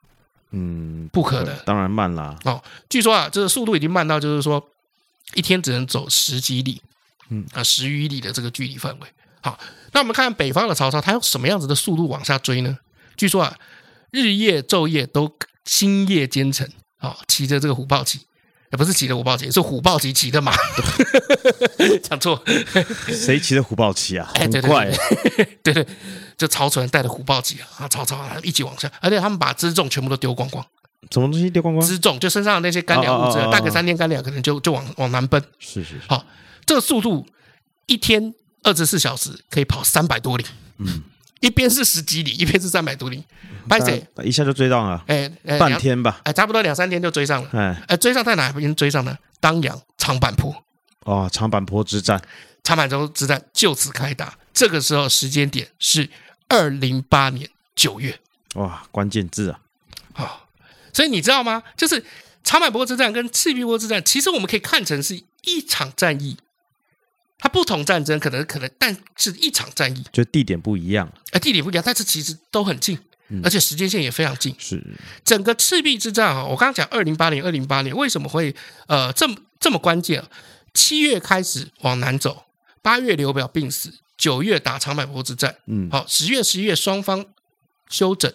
[0.52, 2.38] 嗯，不可能，当然慢啦。
[2.44, 4.62] 哦，据说啊，这个速度已经慢到就是说，
[5.36, 6.82] 一天只能走十几里，
[7.30, 9.08] 嗯啊，十余里的这个距离范围。
[9.48, 9.58] 好，
[9.94, 12.78] 那我们看看北方的曹操，他用什么样子的速度往下追呢？
[13.16, 13.56] 据说啊，
[14.12, 15.34] 日夜昼夜都
[15.64, 18.20] 星夜兼程，啊，骑着这个虎豹骑。
[18.70, 20.52] 也不是骑的虎豹骑，是虎豹骑骑的马。
[22.04, 22.44] 讲错，
[23.08, 24.30] 谁骑的虎豹骑啊？
[24.36, 24.92] 很快，
[25.64, 25.88] 对对，
[26.38, 30.62] 就曹纯带着虎豹骑啊，曹操一起往下，而且他们把辎重全部都丢光光。
[31.10, 31.88] 什么东西丢光光？
[31.88, 35.42] 辎重就身上的那些干粮物资，大概三天干粮，可能就就往往南奔。
[35.60, 36.02] 是是是。
[36.10, 36.26] 好，
[36.66, 37.26] 这个速度
[37.86, 38.34] 一天
[38.64, 40.46] 二十四小时可以跑三百多里。
[40.78, 41.04] 嗯。
[41.40, 43.24] 一边是十几里，一边是三百多里，
[43.70, 44.04] 拍谁？
[44.24, 49.16] 一下就追上了，哎，半天吧，哎，差不多两三天就追上了，哎，哎，追上在哪边追上呢？
[49.40, 50.64] 当阳长坂坡，
[51.04, 52.20] 哦，长坂坡之战，
[52.64, 54.36] 长坂坡之战就此开打。
[54.52, 56.10] 这个时候时间点是
[56.48, 58.20] 二零八年九月，
[58.56, 59.60] 哇，关键字啊，
[60.14, 60.48] 好，
[60.92, 61.62] 所以你知道吗？
[61.78, 62.04] 就是
[62.44, 66.38] 长坂坡之战跟赤壁坡之战，其实我们可以看成是一场战役。
[67.40, 71.08] 它不同战争可能可能，但是一场战役，就地点不一样。
[71.32, 72.98] 哎，地点不一样，但是其实都很近，
[73.30, 74.56] 嗯、而且时间线也非常近。
[74.58, 74.84] 是。
[75.24, 78.56] 整个赤壁之战啊，我刚刚讲二零八零二零八年为什么会
[78.88, 80.24] 呃这么这么关键？
[80.74, 82.46] 七月开始往南走，
[82.82, 87.26] 八月刘表病死，九月打长坂坡之战，嗯，好，十月十一月双方
[87.90, 88.32] 休整，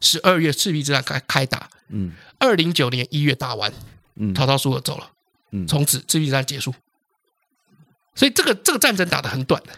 [0.00, 3.72] 十二月赤壁之战开开打，嗯，二零九年一月打完，
[4.16, 5.10] 嗯，曹操输了走了，
[5.52, 6.74] 嗯，从此赤壁之战结束。
[8.14, 9.62] 所以这个这个战争打得很短。
[9.62, 9.70] 的，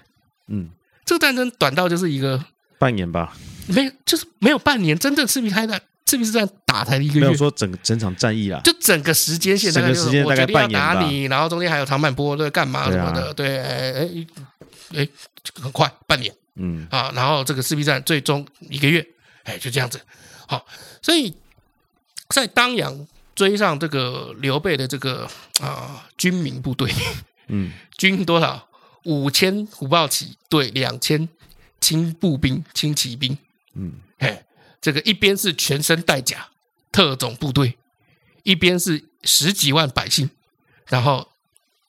[0.48, 0.70] 嗯，
[1.04, 2.44] 这个战争短到就是一个
[2.78, 3.36] 半年吧，
[3.68, 14.26] 没有，就是没有半年，真正赤壁开战，赤壁之战打才一个月，没有说整个整场战役啊，就整个时间线大概就是整个时间大概半年打你，然后中间还有长坂坡，对，干嘛什么的，对，哎哎
[14.94, 15.08] 哎，
[15.60, 16.86] 很快半年，嗯。
[16.90, 19.06] 啊，然后这个赤壁战最终一个月，
[19.44, 20.00] 哎，就这样子，
[20.46, 20.66] 好，
[21.00, 21.34] 所以
[22.28, 25.28] 在当阳追上这个刘备的这个
[25.60, 26.92] 啊军民部队。
[27.52, 28.68] 嗯，军多少？
[29.04, 31.28] 五千虎豹骑对两千
[31.80, 33.36] 轻步兵、轻骑兵。
[33.74, 34.44] 嗯，嘿，
[34.80, 36.48] 这个一边是全身带甲
[36.90, 37.76] 特种部队，
[38.42, 40.30] 一边是十几万百姓，
[40.86, 41.28] 然后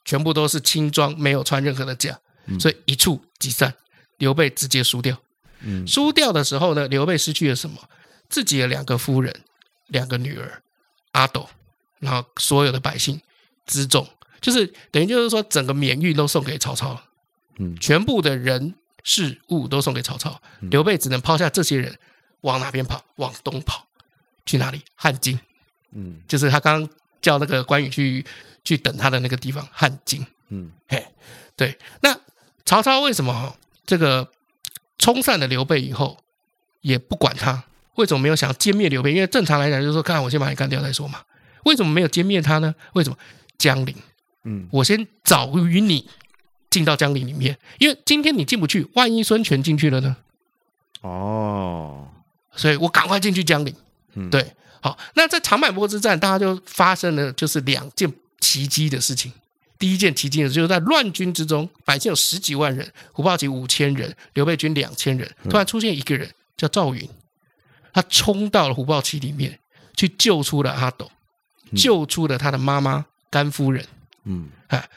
[0.03, 2.19] 全部都是轻装，没有穿任何的甲，
[2.59, 3.73] 所以一触即散。
[4.17, 5.17] 刘备直接输掉。
[5.61, 7.77] 嗯，输掉的时候呢，刘备失去了什么？
[8.29, 9.41] 自己的两个夫人、
[9.87, 10.63] 两个女儿
[11.11, 11.47] 阿斗，
[11.99, 13.21] 然后所有的百姓
[13.67, 14.07] 辎重。
[14.43, 17.03] 就是等于就是说，整个免疫都送给曹操了，
[17.59, 21.97] 嗯，全部的人事物都送给曹操，刘备只能抛下这些人，
[22.41, 23.01] 往哪边跑？
[23.15, 23.87] 往东跑，
[24.45, 24.81] 去哪里？
[24.95, 25.39] 汉津，
[25.93, 26.89] 嗯，就是他刚刚
[27.21, 28.25] 叫那个关羽去
[28.65, 31.07] 去等他的那个地方，汉津，嗯，嘿，
[31.55, 32.13] 对，那
[32.65, 34.29] 曹操为什么这个
[34.99, 36.17] 冲散了刘备以后
[36.81, 37.63] 也不管他？
[37.95, 39.13] 为什么没有想要歼灭刘备？
[39.13, 41.21] 因为正常来讲就是说，看我先把你干掉再说嘛。
[41.63, 42.75] 为什么没有歼灭他呢？
[42.93, 43.17] 为什么？
[43.57, 43.95] 江陵。
[44.45, 46.09] 嗯，我先早于你
[46.69, 50.17] 进到江陵里面，因为今天你进不去，万一孙权进去了呢？
[51.01, 52.07] 哦，
[52.55, 53.75] 所以我赶快进去江陵。
[54.15, 59.31] 嗯，对，好，那在长坂坡之战，大家就发生了就是两件奇迹的事情。
[59.79, 67.09] 第一件奇迹的就是在乱军之中，百姓有十几万人，虎豹骑五千人，刘备军两千人，突然出现一个人叫赵云，
[67.91, 69.59] 他冲到了虎豹骑里面
[69.95, 71.11] 去救出了阿斗，
[71.75, 73.85] 救出了他的妈妈甘夫人。
[74.25, 74.89] 嗯，哎，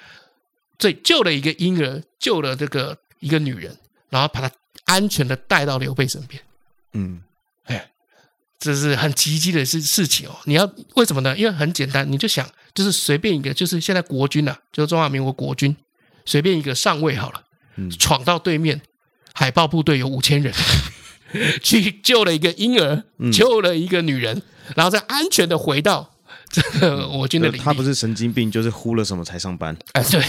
[0.78, 3.76] 所以救了一个婴儿，救了这个一个女人，
[4.10, 4.50] 然后把她
[4.84, 6.42] 安全的带到刘备身边。
[6.92, 7.22] 嗯，
[7.64, 7.90] 哎，
[8.58, 10.36] 这是很奇迹的事事情哦。
[10.44, 11.36] 你要为什么呢？
[11.36, 12.48] 因为很简单，你就想。
[12.76, 15.74] 就是随便一个，就是现在国军呐、啊，就是中华民国国军，
[16.26, 17.42] 随便一个上尉好了，
[17.76, 18.82] 嗯闯到对面
[19.32, 20.52] 海豹部队有五千人，
[21.64, 24.42] 去救了一个婴儿，救了一个女人，
[24.76, 26.15] 然后再安全的回到
[26.50, 27.64] 这个我军的领地。
[27.64, 29.76] 他不是神经病，就是呼了什么才上班。
[29.92, 30.22] 哎，对，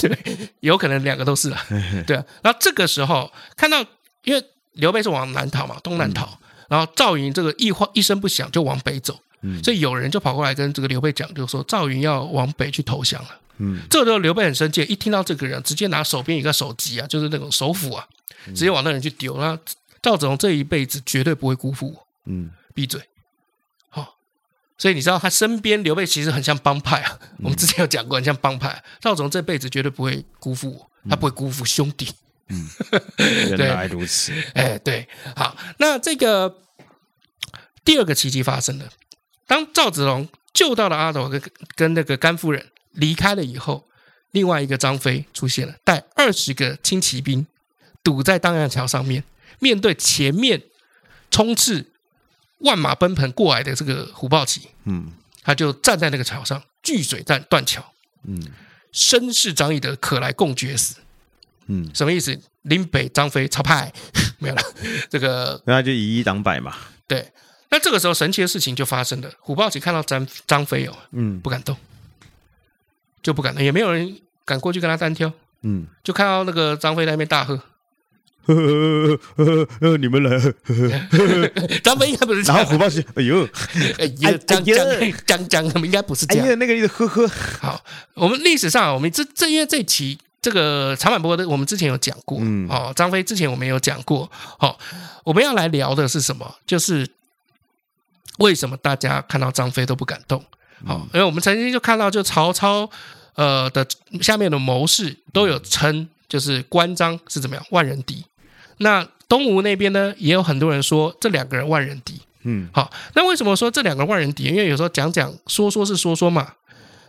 [0.08, 1.58] 对，有可能两个都是了。
[2.06, 3.84] 对啊，然后这个时候看到，
[4.24, 9.18] 因为刘备是往南逃嘛，东南逃，然后赵云这个一话一声不响就往北走。
[9.42, 13.28] 嗯所以有人就跑过来跟这个刘备讲，就说赵云要往北去投降了。
[13.58, 18.06] 嗯，这个时候刘备很生气，一听到这个人，直接拿手边一个手机啊，就是那种手斧啊，
[18.46, 19.36] 直接往那人去丢。
[19.38, 19.56] 那
[20.02, 22.06] 赵子龙这一辈子绝对不会辜负我。
[22.26, 23.00] 嗯，闭嘴。
[24.76, 27.18] 好，所以你知道他身边刘备其实很像帮派啊。
[27.38, 28.82] 我们之前有讲过，很像帮派。
[29.00, 32.08] 赵子龙这辈子绝对不会辜负我，他不会辜负兄弟。
[32.48, 32.68] 嗯，
[33.50, 34.32] 原来如此。
[34.54, 36.62] 哎，对，好，那这个
[37.84, 38.88] 第二个奇迹发生了。
[39.46, 41.42] 当赵子龙救到了阿斗跟
[41.74, 43.88] 跟那个甘夫人离开了以后，
[44.30, 47.46] 另外一个张飞出现了，带二十个轻骑兵
[48.02, 49.24] 堵在当阳桥上面，
[49.58, 50.62] 面对前面
[51.30, 51.92] 冲刺
[52.58, 57.84] 万马奔腾过来的这个虎豹骑，嗯，他就站在那个桥上，巨水战断桥，
[58.26, 58.42] 嗯，
[58.92, 60.96] 声势张翼德可来共决死，
[61.66, 62.38] 嗯，什么意思？
[62.62, 63.92] 林北张飞超派
[64.38, 64.62] 没有了，
[65.08, 67.32] 这个那就以一挡百嘛，对。
[67.68, 69.30] 那这个时候，神奇的事情就发生了。
[69.40, 71.76] 虎豹骑看到张张飞哦，嗯，不敢动，
[73.22, 75.30] 就不敢动，也没有人敢过去跟他单挑，
[75.62, 77.60] 嗯，就看到那个张飞在那边大喝，
[78.54, 82.56] 呵呵呵呵你们来，呵呵张飞应该不是这样。
[82.58, 83.48] 然后虎豹骑，哎呦，
[83.98, 84.76] 哎呀，讲讲
[85.26, 86.46] 讲讲，他们应该不是这样。
[86.46, 87.28] 哎呀，那个意思，呵呵。
[87.60, 94.78] 好，我们历史上，我们这这因为这期这个长坂坡的，我们之前有讲过，嗯，哦，张飞之前我们有讲过，好，
[95.24, 96.56] 我们要来聊的是什么？
[96.66, 97.08] 就是。
[98.38, 100.44] 为什么大家看到张飞都不敢动？
[100.84, 102.86] 好，因为我们曾经就看到，就曹操
[103.34, 103.86] 呃的
[104.20, 108.22] 下面的谋士都有称，就是关张是怎么样万人敌。
[108.78, 112.20] 那东吴那边呢，也有很多人说这两个人万人敌。
[112.42, 114.44] 嗯，好，那为什么说这两个人万人敌？
[114.44, 116.54] 因为有时候讲讲说说是说说嘛。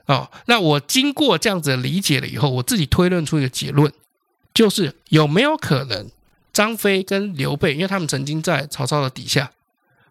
[0.06, 3.92] 哦，那我经过这样子理解了以后，我自己推论出一个结论，
[4.54, 6.10] 就是有没有可能
[6.54, 9.52] 张飞跟刘备，因为他们曾经在曹操的底下，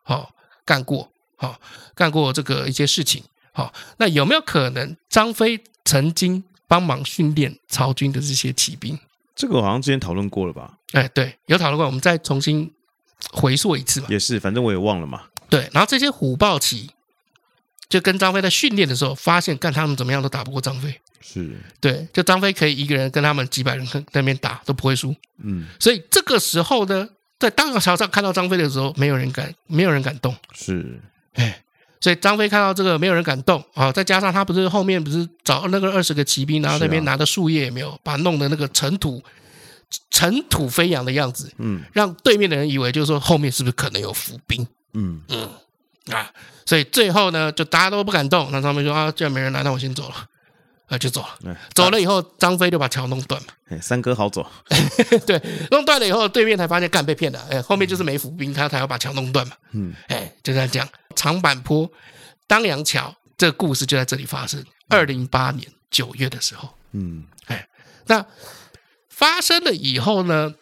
[0.02, 0.32] 好。
[0.66, 1.60] 干过，好
[1.94, 8.98] 干过这个一些事情，好，那有没有可能张飞曾经帮忙训练曹军的这些骑兵？
[9.36, 10.78] 这个好像之前讨论过了吧？
[10.92, 12.72] 哎，对，有讨论过，我们再重新
[13.30, 14.08] 回溯一次吧。
[14.10, 15.22] 也是，反正我也忘了嘛。
[15.48, 16.90] 对，然后这些虎豹骑
[17.88, 21.00] 就跟张飞在训练的时候，发现干他们怎么样都打不过张飞。
[21.20, 25.14] 是对，就张飞可以一个人跟他们几百人在那边打都不会输。
[25.38, 27.08] 嗯，所以这个时候呢。
[27.38, 30.34] 在当阳桥上看到张飞的时候，没有人敢，没有人敢动。
[30.54, 30.98] 是，
[31.34, 31.62] 哎，
[32.06, 33.90] 所以张飞看到这个，没有人敢动啊。
[33.90, 39.20] 再加上他不是后面不是找那个二十个骑兵，然后那边拿的树叶也没有，把弄的那个尘土
[40.08, 44.64] 尘土飞扬的样子，嗯，让对面的人以为就是说后面是不是可能有伏兵？
[44.94, 45.50] 嗯嗯
[46.14, 46.30] 啊，
[46.64, 48.50] 所以最后呢，就大家都不敢动。
[48.52, 50.14] 那张飞说啊，既然没人来，那我先走了。
[50.86, 51.56] 啊，就走了。
[51.74, 53.80] 走了以后，张飞就把桥弄断了。
[53.82, 54.48] 三哥好走。
[55.26, 55.42] 对，
[55.72, 57.44] 弄断了以后，对面才发现干被骗了。
[57.50, 59.54] 哎，后面就是没伏兵，他才要把桥弄断嘛。
[59.72, 60.88] 嗯，哎，就这样讲。
[61.16, 61.90] 长坂坡
[62.46, 64.64] 当阳桥这个故事就在这里发生。
[64.88, 67.66] 二零零八年九月的时候，嗯，哎，
[68.06, 68.24] 那
[69.08, 70.54] 发生了以后呢，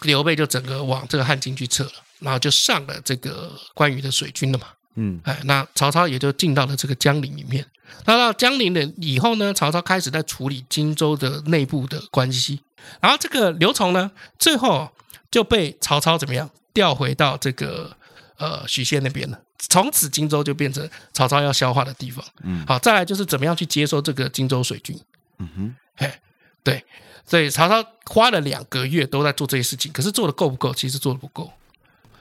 [0.00, 4.68] 刘备就整个往这个汉津去撤了，然后就上了这个关羽的水军了嘛。
[4.94, 7.66] 嗯，哎，那曹操也就进到了这个江陵里面。
[8.06, 12.62] 那到江陵的以后呢，曹操开始在处理荆州的内部的关系。
[13.00, 14.90] 然后这个刘琮呢，最后
[15.30, 17.94] 就被曹操怎么样调回到这个
[18.40, 19.40] 呃许县那边了。
[19.68, 22.24] 从此荆州就变成曹操要消化的地方。
[22.42, 24.98] 嗯，好，再来就是怎么样去接收这个荆州水军。
[25.38, 26.20] 嗯哼，哎，
[26.64, 26.84] 对，
[27.24, 30.74] 所以曹操花了两个月都在做这些事情，可是做的够不够？
[30.74, 31.52] 其实做的不够。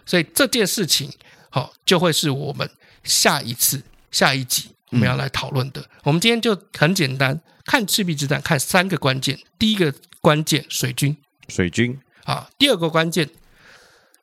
[0.05, 1.11] 所以这件事情。
[1.51, 2.69] 好，就会是我们
[3.03, 5.81] 下一次下一集我们要来讨论的。
[5.81, 9.35] 嗯、我们今天就很简单，看赤壁之战，看三个关键。
[9.57, 9.91] 第一个
[10.21, 11.17] 关键，水军，
[11.47, 12.47] 水军啊。
[12.59, 13.27] 第二个关键，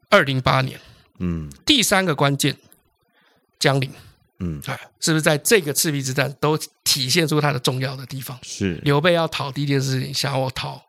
[0.08, 0.78] 二零八年，
[1.18, 1.50] 嗯。
[1.64, 2.56] 第三个关键，
[3.58, 3.90] 江陵，
[4.38, 8.38] 嗯，啊，是不是在这个赤壁之战都体体现出它的重要的地方。
[8.42, 10.80] 是刘备要逃第一件事情，想要我逃，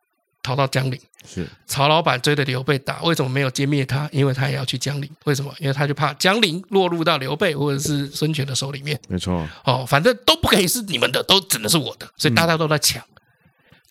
[0.41, 0.99] 逃到江陵。
[1.25, 4.07] 是曹老板追着刘备打，为什么没有歼灭他？
[4.13, 5.09] 因为他也要去江陵。
[5.25, 5.53] 为什么？
[5.59, 8.97] 因为他就怕江陵落入到刘备或者是孙权的手里面。
[9.09, 9.45] 没错。
[9.65, 12.07] 哦，反正都不可以是你们的，都只能是我的。
[12.15, 13.21] 所以大家都在抢，嗯、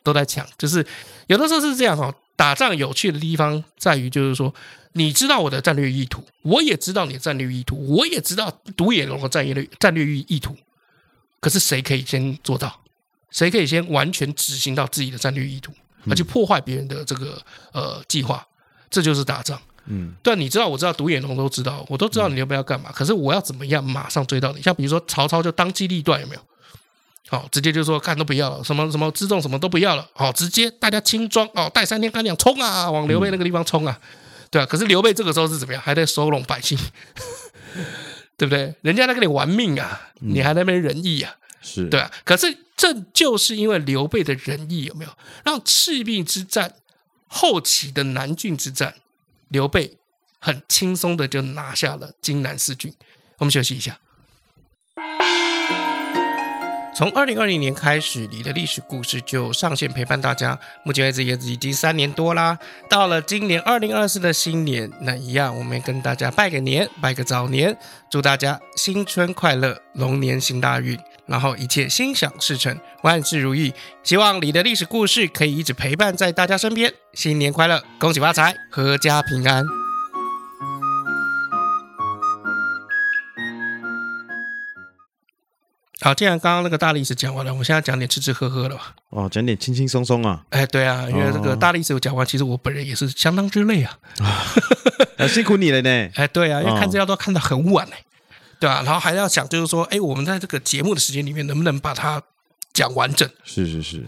[0.02, 0.46] 都在抢。
[0.56, 0.86] 就是
[1.26, 2.14] 有的时候是这样哦。
[2.36, 4.54] 打仗有趣的地方在于，就是说，
[4.96, 10.56] 你知道我的战略意图，我也知道你的战略意图，我也知道独眼龙的战略战略意意图。
[11.40, 12.80] 可是谁可以先做到？
[13.30, 15.70] 谁可以先完全执行到自己的战略意图，
[16.08, 17.40] 而去破坏别人的这个
[17.72, 18.44] 呃计划？
[18.88, 19.60] 这就是打仗。
[19.88, 22.90] 嗯，但，你知道，我知道，独眼龙都知道，我都知道你刘备要干嘛。
[22.90, 24.62] 可是我要怎么样马上追到你？
[24.62, 26.40] 像比如说曹操就当机立断，有没有？
[27.28, 34.00] 好，直接就说看都不要了，什么什么辎重什么都不要了，好，直接大家轻装哦，带三天干粮冲啊，往刘备那个地方冲啊，
[34.50, 34.66] 对啊。
[34.66, 35.82] 可是刘备这个时候是怎么样？
[35.82, 36.78] 还在收拢百姓，
[38.36, 38.74] 对不对？
[38.82, 42.10] 人家在跟你玩命啊，你还在那边仁义啊，是对啊。
[42.24, 45.10] 可是这就是因为刘备的仁义，有没有
[45.44, 46.74] 让赤壁之战
[47.26, 48.94] 后期的南郡之战，
[49.48, 49.98] 刘备
[50.38, 52.92] 很轻松的就拿下了荆南四郡？
[53.38, 53.98] 我们休息一下。
[56.96, 60.58] 从二零二零年开始，你的历史故事就上线陪伴大家。
[60.82, 62.58] 目前为止也已经三年多啦。
[62.88, 67.76] 到了今年二零二四的新年，那一样，我们跟大家拜个年，拜个早年，
[68.10, 73.74] 祝大家新春快乐，龙年行大运，然后一切心想事成，万事如意。
[74.02, 76.90] 希望你的历史故事可以一直陪伴在大家身边。
[77.12, 79.85] 新年快乐，恭喜发财，阖家平安。
[86.02, 88.94] 好，既然刚刚那个大历史讲完了，我们现在讲点吃吃喝喝的吧。
[89.08, 90.44] 哦，讲点轻轻松松啊。
[90.50, 93.98] 哎，对啊，因为这个大历史我讲完，其实我本人也是相当之累啊。
[95.16, 96.10] 啊，辛苦你了呢。
[96.14, 97.96] 哎，对啊，因为看资料都看到很晚嘞，
[98.60, 102.22] 对啊，然后还要想，就是说，哎，我们在这个节目的时间里面，能不能把它
[102.74, 103.26] 讲完整？
[103.44, 104.04] 是是是。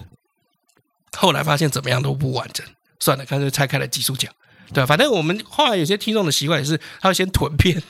[1.16, 2.66] 后来发现怎么样都不完整，
[3.01, 4.30] 算了，干脆拆开来技术讲。
[4.74, 7.82] 对啊，反正我们后来有些听众的习惯也是，他会先囤片。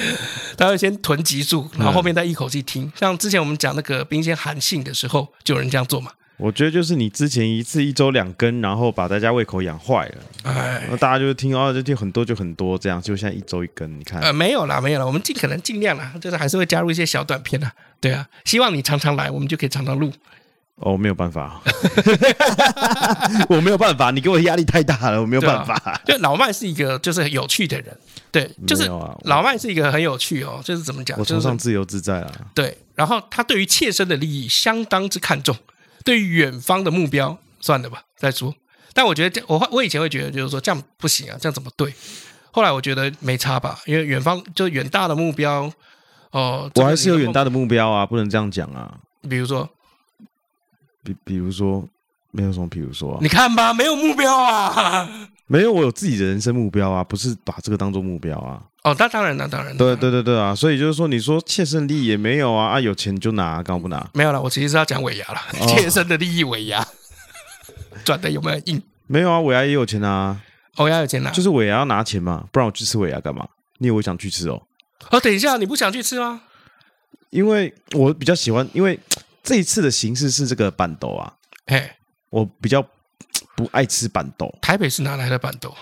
[0.56, 2.90] 他会先囤集住，然后后面再一口气听。
[2.94, 6.12] 像之前我们讲那个冰鲜韩信的时候，就有人这样做嘛。
[6.38, 10.14] 我觉得就是你之前一次一周两根，然后把大家胃口养坏了。
[10.42, 14.20] 哎，那大家就听哦，就听很多就很多这样，就现在一周一根，你看。
[14.20, 17.72] 呃，没有啦，没有啦，我们尽可能尽量啦，就是还是会加入一些小短片啦。
[18.00, 20.12] 对啊，希望你常常来，我们就可以常常录。
[20.76, 21.62] 哦，没有办法，
[23.48, 25.74] 我没有办法，你给我压力太大了，我没有办法。
[25.84, 27.96] 啊、就老麦是一个就是有趣的人，
[28.30, 28.86] 对，就是
[29.22, 32.30] 老麦是一个很有趣哦，就是怎么讲，我崇尚自由自在啊。
[32.54, 35.56] 对，然后他对于切身的利益相当之看重，
[36.04, 38.54] 对于远方的目标，算了吧，再说。
[38.92, 41.90] 但我觉得这我我以前会觉得就是说这样不行啊，这样怎么对？
[42.50, 45.72] 后来我觉得没差吧，因为远方就远大的目标
[46.32, 48.98] 哦，我还是有远大的目标啊，不能这样讲啊。
[49.26, 49.66] 比如说。
[51.06, 51.86] 比比如说，
[52.32, 55.08] 没有什么，比如说，啊你看吧，没有目标啊，
[55.46, 58.60] 没有，我有自己的人生目标啊，不是把这个当做目标啊。
[58.82, 64.04] 哦，那当然那，当然，对对对对啊，所以就是说，你说切身利益也没有啊，啊，有钱就拿，干嘛不拿？
[64.14, 66.86] 没有了，我其实是要讲尾牙了，哦、切身的利益尾牙，
[68.04, 68.82] 转的有没有硬？
[69.06, 70.40] 没有啊，尾牙也有钱啊，
[70.78, 73.46] 尾牙有钱拿，就是尾牙要拿钱嘛，不然我去吃尾牙干嘛？
[73.78, 74.60] 你以为我想去吃哦？
[75.10, 76.42] 哦，等一下，你不想去吃吗？
[77.30, 78.98] 因为我比较喜欢，因为。
[79.46, 81.32] 这一次的形式是这个板豆啊，
[81.66, 81.96] 哎，
[82.30, 82.84] 我比较
[83.56, 84.52] 不爱吃板豆。
[84.60, 85.72] 台北是哪来的板豆？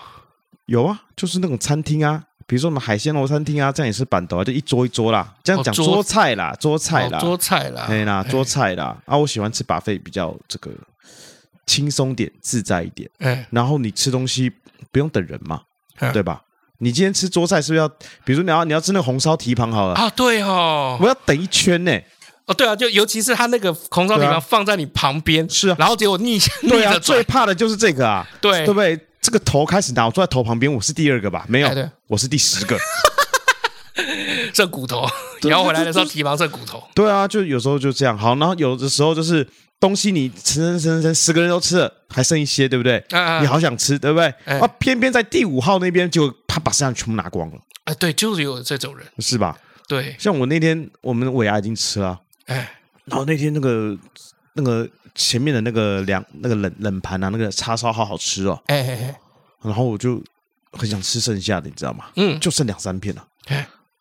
[0.66, 8.96] 有啊，就是那种餐厅啊，比如说我们海鲜楼餐厅啊，这样也是板豆啊，就一桌一桌啦，这样讲桌菜啦，桌菜啦，桌菜啦，对啦，桌菜啦。
[9.06, 10.70] 啊，我喜欢吃 buffet 比较这个
[11.66, 13.10] 轻松点、自在一点。
[13.18, 14.52] 哎，然后你吃东西
[14.92, 15.62] 不用等人嘛，
[16.12, 16.42] 对吧？
[16.78, 17.88] 你今天吃桌菜是不是要，
[18.24, 20.10] 比如说你要你要吃那个红烧蹄膀好了啊？
[20.10, 21.98] 对哦，我要等一圈呢。
[22.47, 26.38] 哦，对啊，就尤其是他那个红烧地方放在你旁边，是啊，然后结果逆
[26.68, 28.99] 对啊，最怕的就是这个啊，对对不对？
[29.22, 31.47] 这个头开始拿，我坐在头旁边，我是第二个吧？
[31.49, 31.68] 没有，
[32.07, 32.78] 我是第十个，
[34.53, 35.09] 剩骨头，
[35.40, 36.82] 你要回来的时候提防剩骨头。
[36.95, 38.18] 对啊，就有时候就这样。
[38.18, 39.49] 好，然后有的时候就是
[39.80, 42.99] 东西你吃吃吃吃，十个人都吃了，还剩一些，对不对？
[43.12, 44.26] 啊你好想吃，对不对？
[44.45, 47.57] 啊，偏偏在第五号那边就他把剩下全部拿光了。
[47.84, 49.57] 哎，对，就是有这种人，是吧？
[49.88, 52.20] 对，像我那天，我们尾牙已经吃了。
[52.47, 52.70] 哎，
[53.05, 53.97] 然后那天那个
[54.55, 58.61] 那个前面的那个凉那个冷冷盘啊，那个叉烧好好吃哦。
[58.66, 59.20] 哎哎哎，
[59.62, 60.22] 然后我就
[60.72, 62.07] 很想吃剩下的，你知道吗？
[62.16, 63.26] 嗯，就剩两三片了。
[63.47, 63.57] 哎，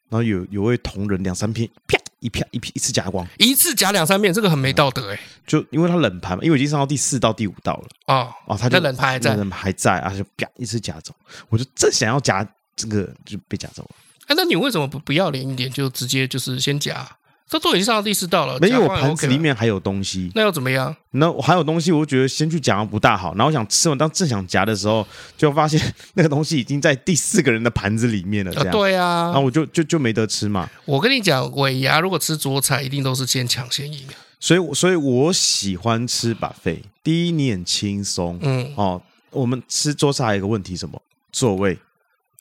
[0.09, 5.19] 然后有有位同仁两三片，啪一片一片一次夹光，一次夹两三片，这个很没道德哎。
[5.45, 7.87] 就因为他冷盘嘛，因为已经上到第四道第五道了。
[8.07, 11.13] 哦哦，他就冷盘还在，冷盘还在啊，就啪一次夹走。
[11.49, 13.89] 我就正想要夹这个，就被夹走了。
[14.27, 17.05] 哎，那你为什么不不要脸一点，就直接就是先夹？
[17.49, 20.95] 这都已经上到第四道了，没有盘子里面还有东西，那又怎么样？
[21.11, 23.35] 那我还有东西，我就觉得先去夹不大好。
[23.35, 25.05] 然后我想吃完，当正想夹的时候，
[25.37, 25.79] 就发现
[26.15, 28.51] 那个东西已经在第四个人的盘子里面了。
[28.51, 30.67] 这样、啊、对啊，然后我就就就没得吃嘛。
[30.85, 34.01] 我跟你讲，尾牙如果吃桌菜，一定都是先抢先赢。
[34.39, 36.81] 所以，所以我喜欢吃 buffet。
[37.03, 39.01] 第一，你很轻松，嗯哦。
[39.29, 41.77] 我们吃桌菜还有一个问题，什么座位？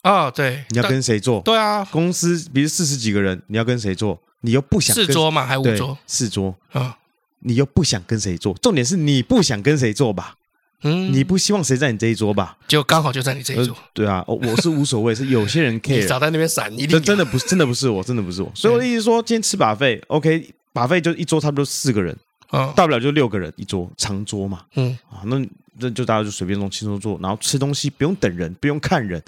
[0.02, 1.40] 啊、哦，对，你要跟谁坐？
[1.40, 4.20] 对啊，公司比如四十几个人，你要跟谁坐？
[4.42, 5.96] 你又不想四桌嘛，还五桌？
[6.06, 6.94] 四桌啊，哦、
[7.40, 8.52] 你又不想跟谁坐？
[8.58, 10.36] 重点是你不想跟谁坐吧？
[10.82, 12.58] 嗯，你不希望谁在你这一桌吧？
[12.66, 13.74] 就刚好就在你这一桌。
[13.74, 18.50] 呃、对啊，我是无所谓，是有些人可以少在那边闪，一定真的不是，真的不是我，真的不是我。
[18.54, 22.16] 所以我的意思说，今天吃 buffet，OK，buffet 就一桌差不多四个人，
[22.50, 24.64] 哦，大不了就六个人一桌，长桌嘛。
[24.74, 25.38] 嗯啊，那
[25.78, 29.22] 那就大家就随便弄，轻松坐，然后吃东西不用等人，不用看人。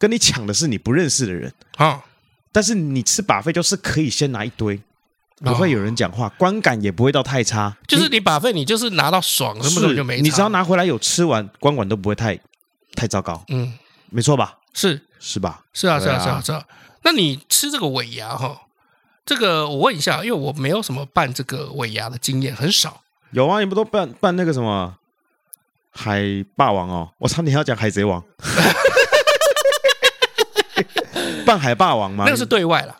[0.00, 2.00] 跟你抢的是你不认识的人啊，
[2.52, 4.80] 但是你吃 buffet 就是可以先拿一堆，
[5.40, 7.76] 不会有人讲话，观感也不会到太差。
[7.86, 10.20] 就是你 buffet 你就是拿到爽，根本就没。
[10.20, 12.38] 你只要拿回来有吃完，观感都不会太
[12.94, 13.44] 太糟糕。
[13.48, 13.72] 嗯，
[14.10, 14.58] 没错吧？
[14.72, 15.64] 是是吧？
[15.72, 16.64] 是啊是啊是啊是啊。
[17.02, 18.62] 那你吃这个尾牙哈，
[19.24, 23.02] 这个我问一下，因为我没有什么办这个尾牙的经验，很少。
[23.32, 24.96] 有啊，你不都办办那个什么
[25.90, 26.22] 海
[26.56, 27.10] 霸王哦？
[27.18, 28.22] 我差点要讲海贼王。
[31.48, 32.24] 扮海霸王吗？
[32.26, 32.96] 那个是对外了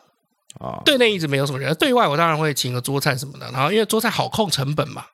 [0.59, 1.73] 啊，对内一直没有什么人。
[1.77, 5.05] 对外我当然会请个桌菜什么的，然后因为桌菜好控成本嘛。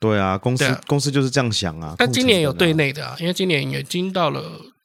[0.00, 1.94] 对啊，公司公司就是这样想啊。
[1.96, 4.42] 但今年有对内的啊，因为今年已经到了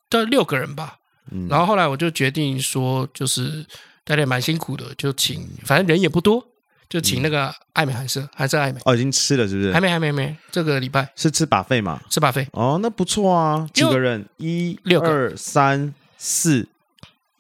[0.09, 0.97] 这六个人吧。
[1.31, 3.65] 嗯然后后来我就决定说，就是
[4.03, 6.43] 大家也蛮辛苦的，就请，反正人也不多，
[6.89, 9.71] 就请那个爱美韩舍，还是爱美哦，已经吃了是不是？
[9.71, 10.35] 还没，还没，没。
[10.51, 12.01] 这个礼拜是吃 buffet 嘛？
[12.09, 13.67] 吃 buffet 哦，那不错啊。
[13.73, 14.27] 几个人？
[14.37, 16.67] 一、六、二、三、四。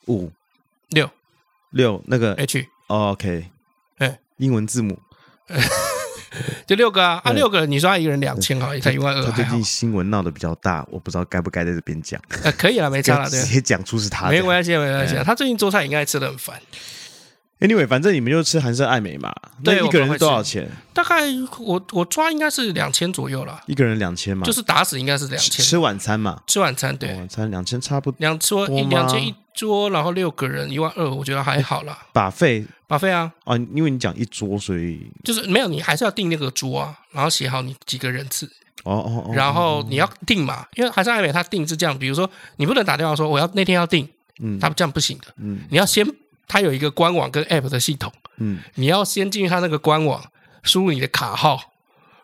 [0.07, 0.31] 五。
[0.89, 1.09] 六。
[1.71, 3.49] 六那个 H，OK，
[3.99, 4.99] 哎，英文字母，
[6.67, 9.23] 就六个啊，啊六个，你说他一个人两千好，才一万二。
[9.23, 12.21] 他最近新闻闹得比较大，我不知道该不该在这边讲。
[12.43, 15.15] 呃，可以了，没差了， 直接讲出是他，没关系，没关系。
[15.23, 16.61] 他最近做菜应该吃得很烦。
[17.61, 19.31] Anyway，反正你们就吃韩式爱美嘛。
[19.63, 20.67] 那一个人是多少钱？
[20.93, 21.21] 大概
[21.59, 23.61] 我我抓应该是两千左右了。
[23.67, 24.43] 一个人两千嘛？
[24.43, 25.63] 就是打死应该是两千。
[25.63, 26.41] 吃晚餐嘛？
[26.47, 27.13] 吃晚餐对。
[27.15, 28.17] 晚餐两千差不多。
[28.19, 31.95] 两桌一两千一桌，然后六个人一万二，我觉得还好啦。
[32.11, 33.55] buffet buffet 啊啊！
[33.75, 38.47] 因为你讲一桌，所以就是没有你还是要订那个桌啊，然后写好你几个人次。
[38.85, 39.35] 哦哦哦。
[39.35, 44.09] 然后你要订嘛，因为韩式爱美他订是这样，比如说你不能打电话说我要那天要订，
[44.39, 46.03] 嗯，他这样不行的，嗯，你要先
[46.47, 48.11] 他有一个官网跟 app 的系统。
[48.37, 50.31] 嗯，你要先进去他那个官网，
[50.63, 51.73] 输入你的卡号，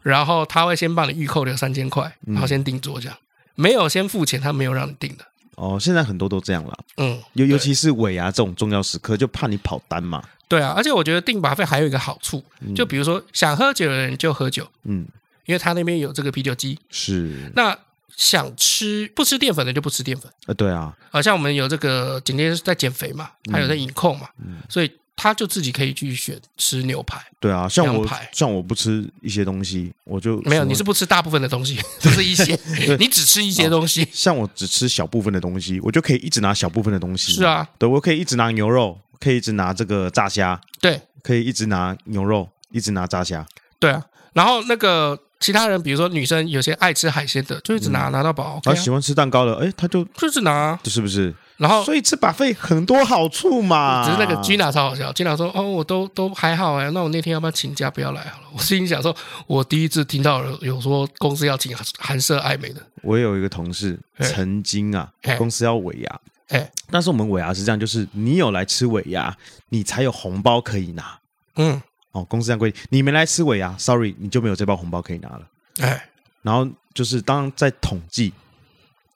[0.02, 3.18] 然后他会先帮你预扣留三千块，然后先定做这样。
[3.56, 5.26] 没有先付钱，他没有让你定的。
[5.56, 6.78] 哦，现在很多都这样了。
[6.98, 10.24] 嗯，尤尤其是尾牙这种重要时刻，就怕你跑单嘛。
[10.48, 12.44] 对啊，而且我觉得订 buffet 还有一个好处，
[12.76, 15.08] 就比如说想喝酒的人就喝酒，嗯，
[15.46, 16.80] 因为他那边有这个啤酒机。
[16.90, 17.52] 是。
[17.56, 17.78] 那
[18.16, 20.32] 想吃不吃淀粉的就不吃淀粉。
[20.46, 20.96] 呃，对啊。
[21.10, 24.92] 好像我们有这个今天在减肥嘛，还有在饮控嘛，嗯，所以。
[25.20, 30.64] 他就自己可以去选吃牛排，对啊，像我像我不吃一些东西，我就没有。
[30.64, 32.56] 你是不吃大部分的东西， 不是一些，
[33.00, 34.08] 你只吃一些东西。
[34.14, 37.32] 像我只吃小部分的东西，我就可以一直拿小部分的东西。
[37.34, 43.44] 是啊，对，我可以一直拿牛肉，可以一直拿这个炸虾，对，可以一直拿牛肉，一直拿炸虾。
[43.80, 48.60] 对啊，然后那个其他人，比如说女生，有些爱吃海鲜的，就一直拿拿到饱。
[48.64, 51.34] 他喜欢吃蛋糕的，哎，他就就是拿，是不是？
[51.58, 54.06] 然后，所以吃 buffet 很多好处嘛。
[54.06, 59.16] 只是那个 Gina 超好笑，Gina 说：“哦，我都都还好哎，那我那天要不要请假不要来好了？” 我心里想说，
[59.48, 62.82] 我第一次听到有有说公司要请韩式爱美的。
[63.02, 66.20] 我有一个同事曾经啊，公司要尾牙，
[66.50, 69.36] 哎，但是我们尾牙是这样，就是你有来吃尾牙，
[69.70, 71.18] 你才有红包可以拿。
[71.56, 71.82] 嗯，
[72.18, 75.48] 哦，公司这样规定，你没来吃尾牙，sorry，你就没有这包红包可以拿了。
[75.80, 76.10] 哎，
[76.42, 78.34] 然后就是当在统计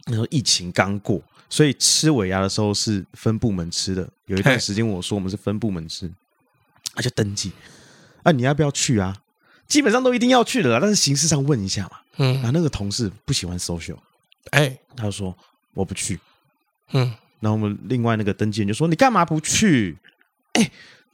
[0.06, 1.22] 那时候疫情刚过。
[1.50, 4.08] 所以吃尾牙的时候是分部门吃的。
[4.26, 6.10] 有一段时间我说我们是分部门吃，
[6.96, 7.52] 那就登记。
[8.24, 9.18] 啊，你要不要去啊？
[9.68, 12.00] 基本上都一定要去的啦，但是形式上问一下嘛。
[12.18, 12.36] 嗯。
[12.36, 13.98] 然后那个同事不喜欢 social，
[14.52, 15.36] 哎，他就说
[15.74, 16.18] 我不去。
[16.94, 17.14] 嗯。
[17.42, 19.98] 然后我们另外那个登记人就说你干嘛不去？
[20.54, 20.72] 哎，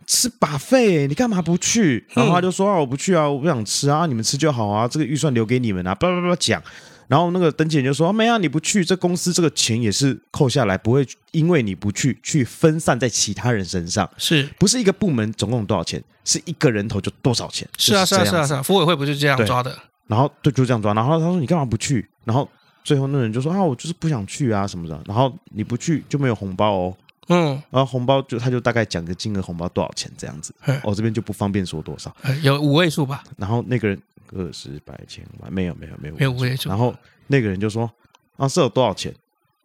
[0.08, 2.03] 吃 buffet，你干嘛不去？
[2.14, 6.60] 然后他就说啊，我不去啊，我不想吃啊，你们吃就好啊，这个预算留给你们啊，叭叭叭讲。
[7.08, 16.03] 然后那个登记人就说：“没啊，你不去，这公司这个钱也是扣下来，不会因为你不去去分散在其他人身上，是不是一个部门总共多少钱？
[16.26, 17.66] 是一个人头就多少钱？
[17.78, 19.74] 是啊，是啊，是啊，是啊，服委会不就这样抓的？
[20.08, 20.93] 然后对，就这样抓。
[20.93, 22.05] 然后他说：你干嘛不去？
[22.26, 22.49] 然后
[22.84, 25.01] 最后那人就说：啊，我就是不想去啊什么的。
[25.05, 26.97] 然后你不去就没有红包哦。
[27.30, 30.53] 嗯，然后红包就他就大概讲个金额，红包多少钱这样子。
[30.84, 33.23] 我、哦、这边就不方便说多少，有五位数吧。
[33.38, 36.69] 然后那个人个十百千万没有没有没有没有五位数。
[36.69, 36.95] 然后
[37.28, 37.91] 那个人就说
[38.38, 39.13] 啊，是有多少钱？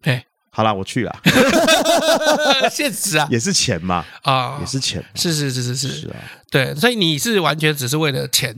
[0.03, 1.17] 哎，好啦，我去啦。
[2.71, 5.05] 现实啊，也是钱嘛啊，也是钱。
[5.15, 6.17] 是是是是是是啊，
[6.51, 8.51] 对，所以你是完全只是为了钱，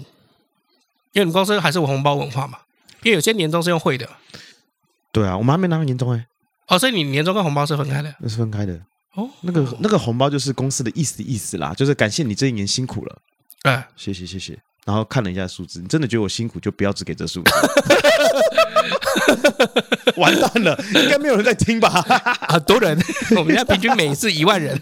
[1.12, 2.58] 因为你们公司还是有红包文化嘛。
[3.02, 4.08] 因为有些年终是用汇的。
[5.12, 6.26] 对啊，我们还没拿到年终哎。
[6.68, 8.14] 哦，所以你年终跟红包是分开的？
[8.18, 8.80] 那是分开的。
[9.14, 13.18] 哦，那个那个红包就是公司的意思意思啦，就是感谢你这一年辛苦了，
[13.62, 14.58] 哎，谢谢谢谢。
[14.84, 17.50] 然后看了一下数字，你真的觉得我辛苦，就不要只给这数字。
[20.16, 21.88] 完蛋了，应该没有人在听吧？
[22.48, 22.98] 很 多人，
[23.36, 24.80] 我们家平均每次一万人。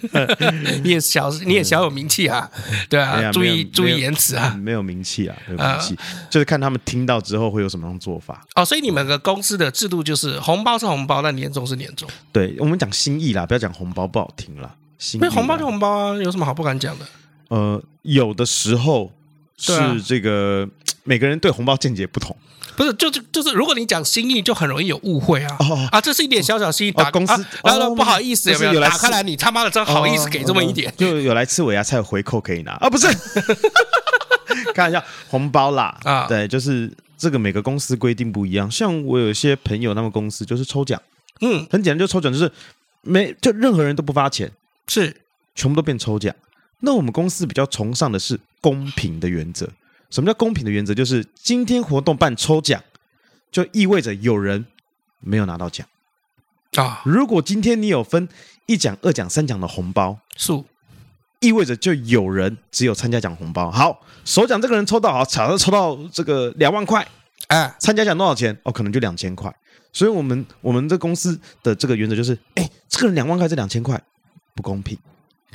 [0.82, 2.50] 你也小，你也小有名气啊，
[2.88, 5.96] 对啊，注意注意言辞啊，没有名气啊，没有名气，
[6.30, 8.44] 就是看他们听到之后会有什么样做法。
[8.54, 12.08] 哦，所以你们的公司的制度就是红包是红包，但年终是年终。
[12.32, 14.74] 对，我们讲心意啦，不要讲红包不好听啦。
[14.98, 17.06] 心意，红包就红包啊，有什么好不敢讲的？
[17.48, 19.12] 呃，有的时候。
[19.58, 20.68] 是这个
[21.04, 22.36] 每个人对红包见解不同，
[22.76, 25.56] 不是，就是就是，如果你讲心意，就很容易有误会啊
[25.90, 26.00] 啊！
[26.00, 29.22] 这是一点小小心意，打公司，然后不好意思，有没有打开来？
[29.22, 32.88] 你他妈的真好意思给这么一点，就有来吃尾牙菜有回扣可以拿啊？
[32.88, 33.06] 不是，
[34.74, 36.26] 开玩笑红包啦啊！
[36.26, 41.00] 对，就是这个每个公司规定不一样，像我有一些朋友，他们公司就是抽奖，
[41.40, 42.50] 嗯，很简单，就抽奖，就是
[43.02, 44.50] 没就任何人都不发钱，
[44.88, 45.14] 是
[45.54, 46.34] 全部都变抽奖。
[46.80, 49.68] 那我们公司比较崇尚的是公平的原则。
[50.12, 50.94] 什么叫公平的原则？
[50.94, 52.80] 就是今天活动办抽奖，
[53.50, 54.66] 就意味着有人
[55.20, 55.86] 没有拿到奖
[56.76, 57.00] 啊。
[57.06, 58.28] 如果今天你有分
[58.66, 60.66] 一奖、二奖、三奖的红包数，
[61.40, 63.70] 意味着就有人只有参加奖红包。
[63.70, 67.08] 好，首奖这个人抽到好，假设抽到这个两万块，
[67.46, 68.56] 哎，参加奖多少钱？
[68.64, 69.52] 哦，可能就两千块。
[69.94, 73.98] 所以我们我们这公司的这个原则就是，哎，这个人两万块，这两千块
[74.54, 74.98] 不公平。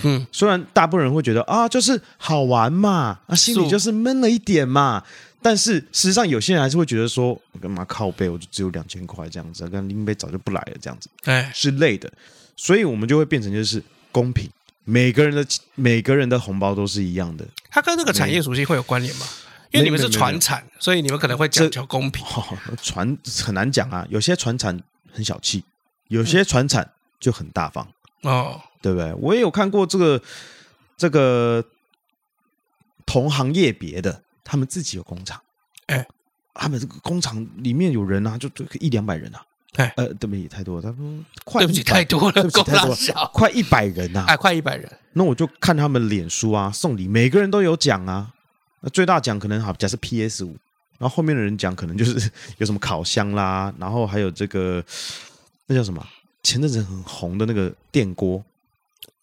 [0.04, 5.04] 嗯，虽然大部分人会觉得啊，就是好玩嘛，啊，心里就是闷了一点嘛，
[5.41, 12.12] 但是事实上有些人还是会觉得说，我干嘛靠背，我就只有两千块这样子，跟林北早就不来了这样子，哎之类的，
[12.56, 13.82] 所以我们就会变成就是
[14.12, 14.50] 公平，
[14.84, 15.45] 每个人的
[15.76, 17.45] 每个人的红包都是一样的。
[17.70, 19.26] 它跟那个产业属性会有关联吗？
[19.72, 22.26] 因为你们是传产，所以你们可能会讲求公平。
[22.82, 24.80] 传很难讲啊，有些传产
[25.12, 25.64] 很小气，
[26.08, 26.89] 有些传产
[27.20, 27.86] 就很大方。
[28.22, 28.61] 哦。
[28.80, 29.11] 对不对？
[29.15, 30.22] 我也有看过这个
[30.95, 31.65] 这个
[33.07, 35.41] 同行业别的，他们自己有工厂，
[35.88, 36.07] 哎，
[36.53, 39.43] 他们这个工厂里面有人啊，就就一两百人啊，
[39.76, 44.89] 哎，呃，对不起，太多了，他们快，对不起，太多了，对不起，太多了，快一百人啊，哎，快一百人。
[45.13, 48.32] 那我就看他们脸书啊，送礼，每个人都有奖啊，
[48.82, 50.55] 那最大奖可能好，假设 PS 五，
[50.99, 54.82] 然后后面的人奖可能就是 有什么烤箱啦，然后还有这个
[55.65, 56.07] 那叫什么？
[56.48, 58.41] 前阵子很红的那个电锅。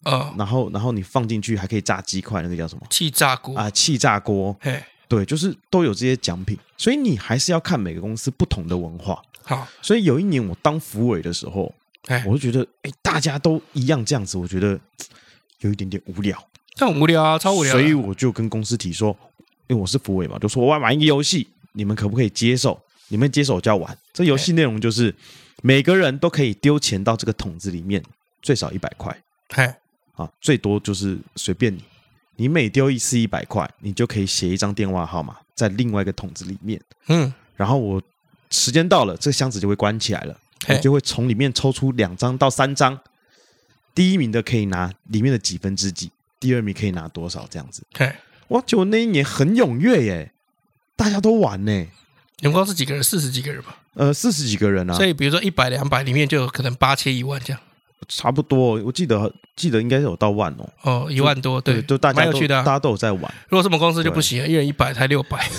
[0.03, 2.85] 呃，然后，然后你放进去还可以炸鸡块，那个叫什么？
[2.91, 4.55] 气炸锅啊，气炸锅。
[4.61, 9.19] 嘿，对，就是都有这些奖品，所以你还是要看每个公司不同的文化。
[9.41, 11.73] 好，所以有一年我当福委的时候，
[12.05, 14.79] 哎，我就觉得，哎，大家都一样这样子，我觉得
[15.61, 16.37] 有一点点无聊。
[16.75, 17.71] 这很无聊啊，超无聊。
[17.71, 19.17] 所以我就跟公司提说，
[19.65, 22.79] 因为我是福委嘛，就说我要玩一个游戏，你们可不可以接受？
[23.07, 23.97] 你们接受我就要玩。
[24.13, 25.15] 这游戏内容就是
[25.65, 28.03] 每个人都可以丢钱到这个桶子里面，
[28.39, 29.19] 最少一百块。
[29.49, 29.73] 嘿。
[30.13, 31.83] 啊，最多就是随便你，
[32.35, 36.79] 你每丢一次一百块，你就可以写一张电话号码在另外一个桶子里面。
[37.07, 37.99] 嗯，然后我
[38.51, 42.97] 时间到了，这个箱子就会关起来了，我就会从里面抽出两张到三张，
[43.95, 47.83] 第一名的可以拿里面的几分之几，第二名可以拿多少这样子。
[48.49, 50.31] 哇，结果那一年很踊跃耶，
[50.95, 51.87] 大家都玩呢。
[52.37, 53.03] 你们公司几个人？
[53.03, 53.79] 四十几个人吧？
[53.95, 54.93] 呃，四十几个人啊。
[54.93, 57.61] 所以比如说一百两百里面就有可能八千一万这样。
[58.07, 60.69] 差不多，我记得记得应该是有到万哦。
[60.83, 63.21] 哦，一万多，对，就大家蛮有趣的，大家都有在玩。
[63.49, 65.49] 如果什么公司就不行，一人一百才六百。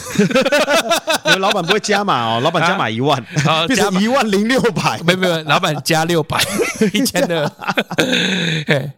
[1.27, 5.01] 因为老板不会加码哦，老板加码一万，啊 变成一万零六百。
[5.03, 6.41] 没有没有，老板加六百，
[6.93, 7.51] 一千二。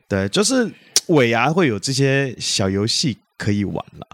[0.09, 0.71] 对，就是
[1.07, 4.07] 尾牙会有这些小游戏可以玩了。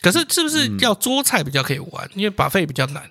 [0.00, 2.08] 可是是不是要桌菜比较可以玩？
[2.14, 3.02] 因为 buffet 比较难。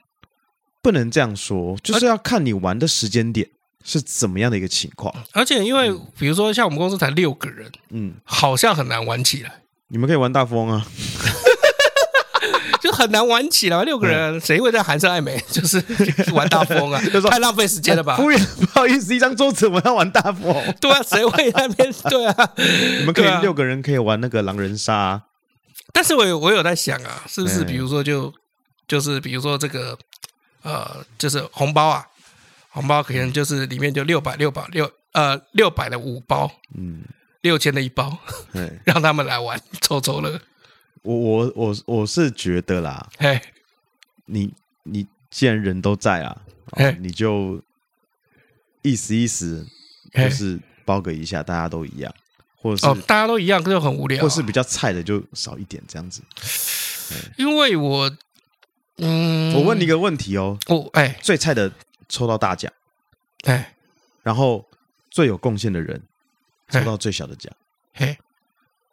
[0.88, 3.50] 不能这样说，就是要看你玩的时间点。
[3.84, 5.14] 是怎么样的一个情况？
[5.34, 9.62] 而且因为比如说像我们公司才六个人，嗯，好像很难玩起来。
[9.90, 10.86] 你们可以玩大富翁啊，
[12.82, 13.84] 就很难玩起来。
[13.84, 15.82] 六个人谁会在寒舍爱美 就是
[16.34, 17.02] 玩大富翁啊？
[17.12, 18.16] 就说太浪费时间了吧？
[18.18, 20.76] 服务员不好意思，一张桌子我要玩大富翁。
[20.82, 21.94] 对啊，谁会在那边？
[22.10, 22.50] 对啊，
[23.00, 25.24] 你们可以六个人可以玩那个狼人杀。
[25.94, 28.34] 但是我有我有在想啊，是不是比如说就
[28.86, 29.98] 就是比如说这个
[30.68, 32.05] 呃，就是红包啊。
[32.70, 37.01] 红包可能就是里面就六百六百六呃六百的五包，嗯，
[37.41, 38.15] 六千的一包，
[38.53, 40.39] 对， 让他们来玩抽抽乐。
[41.01, 43.41] 我我我我是觉得啦，嘿，
[44.26, 44.53] 你
[44.84, 46.38] 你既然人都在啊，
[46.99, 47.59] 你就
[48.84, 49.65] 意思意思，
[50.13, 52.13] 就是包个一下，大家都一样，
[52.57, 56.22] 或者是、哦、大家都一样，就很无聊、啊，或是比较菜的就少一点这样子。
[57.38, 58.11] 因为我，
[58.98, 61.72] 嗯，我问你一个问题哦，哦，哎，最菜的
[62.10, 62.72] 抽到大奖，
[63.43, 63.76] 哎，
[64.24, 64.66] 然后
[65.10, 66.02] 最有贡献的人
[66.70, 67.52] 抽到最小的奖，
[67.93, 68.18] 嘿，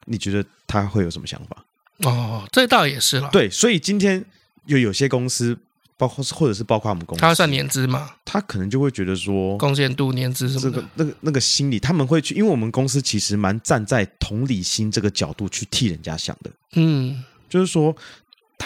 [0.04, 1.64] 你觉得他会有什么想法？
[1.98, 3.30] 哦，这倒也是了。
[3.30, 4.24] 对，所以今天
[4.66, 5.56] 有有些公司，
[5.96, 8.16] 包括或者是包括我们公司，他算年资吗？
[8.24, 16.50] 他可能就会觉得说，贡献度、年资什么的，这个那个那个心理，他们会去，因为我们公司其实蛮站在同理心这个角度去替人家想的。
[16.74, 17.94] 嗯，就是说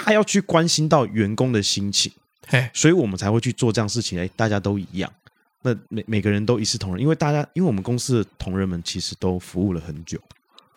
[0.04, 2.10] 他要去关心到员工的心情，
[2.46, 4.18] 嘿，所以我们才会去做这样事情。
[4.18, 5.12] 哎，大家都一样，
[5.62, 10.18] 那每每个人都一视同仁，因为大家，因为我们公司的同仁们其实都服务了很久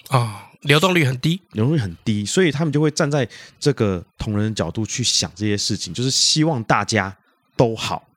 [0.09, 0.19] 啊。
[0.19, 3.27] 哦流动率很低，流动率很低，所以他们就会站在
[3.59, 7.17] 这个同仁的角度去想这些事情，就是希望大家
[7.55, 8.07] 都好，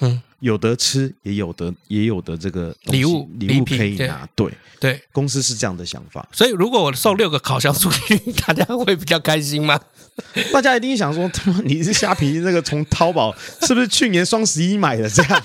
[0.00, 4.46] 嗯，有得吃，也有得也有的这个礼物礼物可以拿，对
[4.78, 6.26] 对，对公司是这样的想法。
[6.32, 9.80] 所以如果我送六个烤箱出去， 大家会比较开心吗？
[10.52, 15.42] 大家一定想说，他妈你是虾皮那个从淘宝是不是去年双十一买的这样？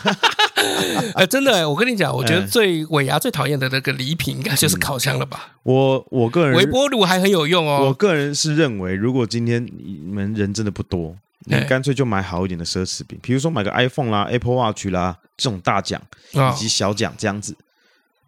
[1.15, 5.47] 哎， 真的，我跟你讲，我觉得最尾牙最讨厌的那个礼品，应该就是烤箱了吧？
[5.47, 7.85] 嗯、我我个人，微波炉还很有用哦。
[7.85, 17.55] 我个人是认为，如果今天你们人真的不多，你干脆就买好一点的奢侈品，比如说买个 iPhone 啦、Apple Watch 啦这种大奖，以及小奖这样子。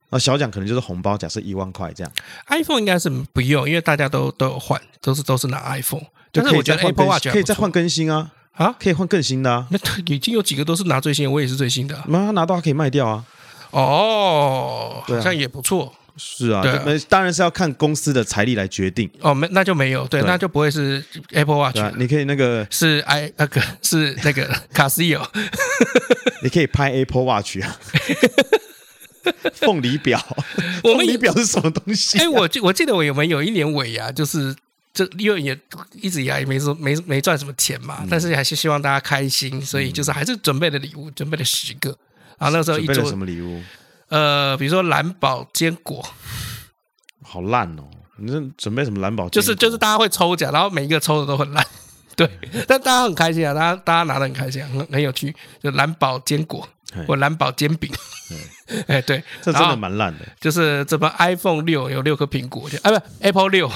[0.09, 2.13] 那小奖可能就是红包，假设一万块这样。
[2.47, 6.05] iPhone 应该是不用，因为大家都都有换，都是都是拿 iPhone。
[6.31, 8.31] 但是我觉得 Apple Watch 可以再换更新啊。
[8.53, 9.67] 啊，可以换更新的啊！
[9.71, 11.99] 那已经有几个都是拿最新的，我也是最新的。
[12.07, 13.25] 那他拿到他可以卖掉啊！
[13.71, 15.91] 哦，好像也不错。
[16.17, 19.09] 是啊，那当然是要看公司的财力来决定。
[19.21, 21.79] 哦，没，那就没有，对，那就不会是 Apple Watch。
[21.97, 25.25] 你可以那个是 i 那个是那个 Casio，，
[26.43, 27.79] 你可以拍 Apple Watch 啊。
[29.53, 30.19] 凤梨表，
[30.81, 32.19] 凤梨表是什么东西？
[32.19, 34.55] 哎，我记我记得我有没有一年尾牙就是。
[34.95, 35.57] 这因为也
[35.93, 41.89] 一直以来也没说没没赚什么钱嘛，嗯、但是还是希望大家开心，所以就是还是准备了礼物，准备了十个。
[42.37, 43.59] 然后那时候一桌什么礼物？
[44.13, 46.05] 呃，比如说蓝宝坚果，
[47.23, 47.83] 好烂哦！
[48.17, 49.27] 你这准备什么蓝宝？
[49.29, 51.65] 就是就是大家会抽奖，然后每一个抽的都很烂，
[52.15, 52.29] 对，
[52.67, 56.69] 但大家很开心啊，大家大家拿的很开心，很很有趣，就蓝宝坚果。
[57.07, 57.91] 或蓝宝煎饼，
[58.87, 60.25] 哎，对，这真的蛮烂的。
[60.39, 63.69] 就是这么 iPhone 六有六颗苹果，啊，不，Apple 六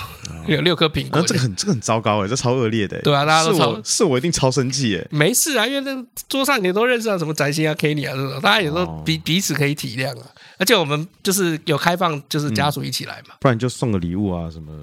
[0.47, 1.22] 有六颗苹果。
[1.22, 3.01] 这个很这个很糟糕哎，这超恶劣的。
[3.01, 5.07] 对啊，大家都超，是我一定超生气哎。
[5.09, 10.26] 没事啊，因为那桌上你都认识啊，什么宅星啊、Kenny 啊这种，大家也都彼彼此可以体谅啊。
[10.57, 13.36] 而且我们就是有开放，就是家属一起来嘛。
[13.39, 14.74] 不然就送个礼物啊，什么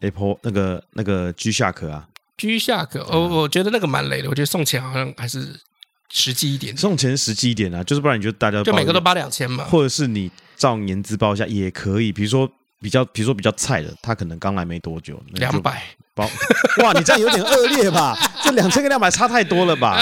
[0.00, 2.06] Apple 那个那个 G Shock 啊
[2.36, 5.60] ，G Shock，我我觉得那个蛮累的，我觉得送钱好像还是。
[6.16, 12.12] 实际一点，送钱实际一点啊，就是不然你就大家就每个都包两千嘛，或者是你照年资包一下也可以。
[12.12, 12.48] 比如说
[12.80, 15.82] 比较，比如说比较菜的，他可能刚来没多久，两百
[16.14, 16.24] 包，
[16.84, 18.16] 哇，你这样有点恶劣吧？
[18.44, 19.98] 这两千跟两百差太多了吧？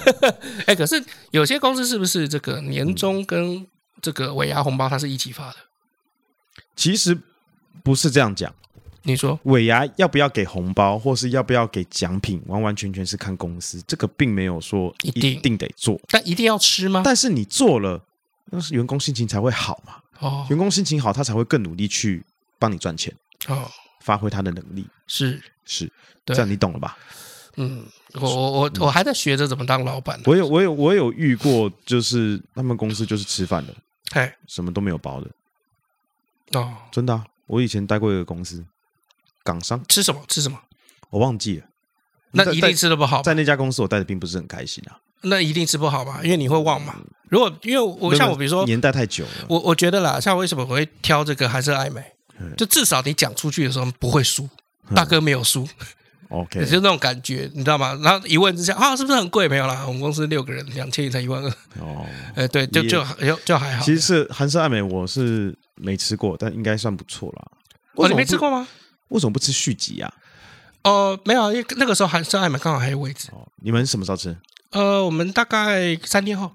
[0.64, 3.66] 哎，可是有些公司是不是这个年终跟
[4.00, 5.56] 这个尾牙红包它是一起发的？
[6.74, 7.18] 其实
[7.82, 8.54] 不是这样讲。
[9.04, 17.02] 你说尾牙要不要给红包，或是要不要给奖品，完完全全是看公司，这个并没有说一定一定得做，但一定要吃吗？
[17.04, 18.00] 但是你做了，
[18.50, 19.94] 那是员工心情才会好嘛。
[20.20, 22.24] 哦，员工心情好，他才会更努力去
[22.58, 23.12] 帮你赚钱。
[23.48, 23.68] 哦，
[24.00, 25.90] 发挥他的能力是是，
[26.24, 26.96] 这样你懂了吧？
[27.56, 27.84] 嗯，
[28.14, 30.22] 我我我我还在学着怎么当老板呢。
[30.26, 33.74] 我有我有我有遇过，就是他们公司就是吃饭的，
[34.12, 35.30] 嘿，什么都没有包的。
[36.52, 38.64] 哦，真的啊，我以前待过一个公司。
[39.42, 40.22] 港商吃什么？
[40.28, 40.58] 吃什么？
[41.10, 41.66] 我忘记了。
[42.32, 43.22] 那一定吃的不好。
[43.22, 44.96] 在那家公司，我待的并不是很开心啊。
[45.22, 46.20] 那一定吃不好吧？
[46.24, 46.96] 因为你会忘嘛。
[47.28, 52.02] 如果因为我像我，比如说年代太久了，我我觉得啦，像为什么我会挑这个韩式爱美？
[52.56, 54.48] 就至少你讲出去的时候不会输，
[54.94, 55.68] 大哥没有输。
[56.28, 57.96] OK，就那种感觉，你知道吗？
[58.02, 59.46] 然后一问之下啊，是不是很贵？
[59.46, 61.48] 没有啦，我们公司六个人，两千也才一万二。
[61.78, 63.84] 哦，哎， 对，就就就就还好。
[63.84, 67.44] 其实是韩式爱美，我是没吃过，但应该算不错啦。
[67.94, 68.66] 哦，你没吃过吗？
[69.12, 70.12] 为什么不吃续集啊？
[70.84, 73.28] 哦，没有，因为那个时候韩舍爱美刚好还有位置。
[73.32, 74.36] 哦，你们什么时候吃？
[74.70, 76.50] 呃，我们大概三天后。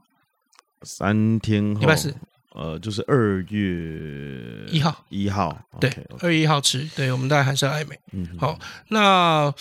[0.82, 2.14] 三天后，礼拜四。
[2.54, 5.06] 呃，就是二月一号。
[5.10, 5.90] 一号，对，
[6.20, 6.90] 二月一号吃。
[6.96, 7.98] 对，我们在韩舍爱美。
[8.12, 8.58] 嗯，好，
[8.90, 9.54] 那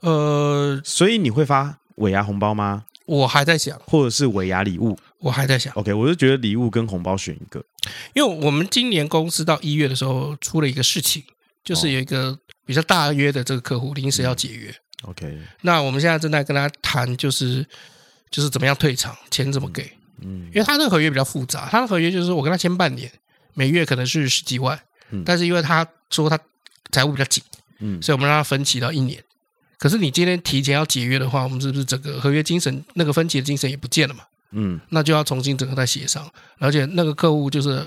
[0.00, 2.84] 呃，所以你会发尾牙红包吗？
[3.06, 5.72] 我还在想，或者是尾牙礼物，我还在想。
[5.74, 7.60] OK，我就觉得礼物跟红包选一个。
[8.14, 11.24] 因为我们今年公司到一月的时候出了一个事情，
[11.64, 14.74] 就是有一个比较大约的这个客户临时要解约。
[15.02, 17.64] OK，那我们现在正在跟他谈，就是
[18.30, 19.90] 就是怎么样退场，钱怎么给？
[20.22, 23.10] 嗯，因为他那个合约比较复杂，他的合约就是我跟他签半年，
[23.54, 24.78] 每月可能是十几万，
[25.10, 26.38] 嗯，但是因为他说他
[26.92, 27.42] 财务比较紧，
[27.78, 29.22] 嗯，所以我们让他分期到一年。
[29.78, 34.24] 可是你今天提前要解约的话，我们是不是整个合约精神那个分期的精神也不见了嘛？
[34.50, 37.82] 嗯，那就要重新整个再协商，而且那个客户就是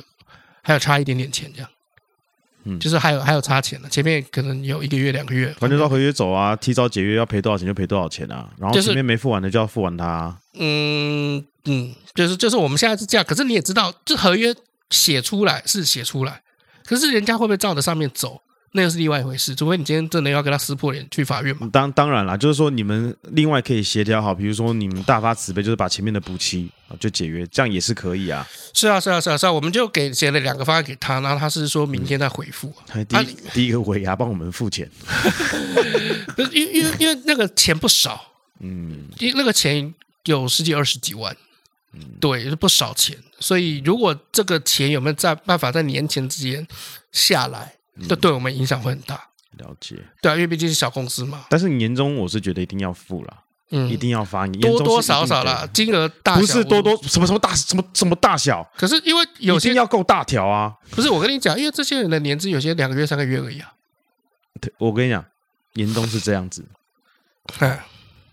[0.63, 1.69] 还有差一点点钱这样。
[2.65, 10.37] 嗯，就是还有还有差钱的，前面可能有一个月两个月，反正照合约走啊，提早解约要赔多少钱就赔多少钱啊，然后前面没付完的就要付完它啊。
[10.55, 14.55] 嗯嗯，就是就是我们现在是这样，可是你也知道，这合约
[14.89, 16.41] 写出来是写出来，
[16.85, 18.41] 可是人家会不会照着上面走？
[18.75, 21.69] 那又是另外一回事，除非你今天真的要跟他撕破脸去法院嘛。
[21.71, 28.47] 当当然啦，就是说你们另外可以协调好，比如说你们大发慈悲，就是把前面的补齐啊，就解约，这样也是可以啊。
[28.73, 32.73] 是啊，是啊，是啊，是啊，我们就给写了两个方案给他，然后他是说明天再回复。
[32.93, 34.89] 嗯、第一、啊、第一个尾牙帮我们付钱，
[36.35, 38.19] 不是因为因为因为那个钱不少，
[38.59, 39.93] 嗯，因那个钱
[40.25, 41.37] 有十几二十几万，
[41.93, 46.67] 嗯，对，是不少钱，所以如果这个钱有没有在办法在年前之间
[47.11, 47.75] 下来？
[48.07, 49.29] 这对我们影响会很大。
[49.57, 51.45] 了解，对啊，因为毕竟是小公司嘛。
[51.47, 58.67] 但是年终我是觉得一定要付了，嗯，一定要发你多多少少啦，金额大小不是多多什么什么大什么什么大小。
[58.75, 60.73] 可是因为有些要够大条啊。
[60.89, 63.73] 不是我跟你讲，因为这些人的年资有些两个月三个月而已啊。
[64.59, 65.23] 对，我跟你讲，
[65.73, 66.65] 年终是这样子。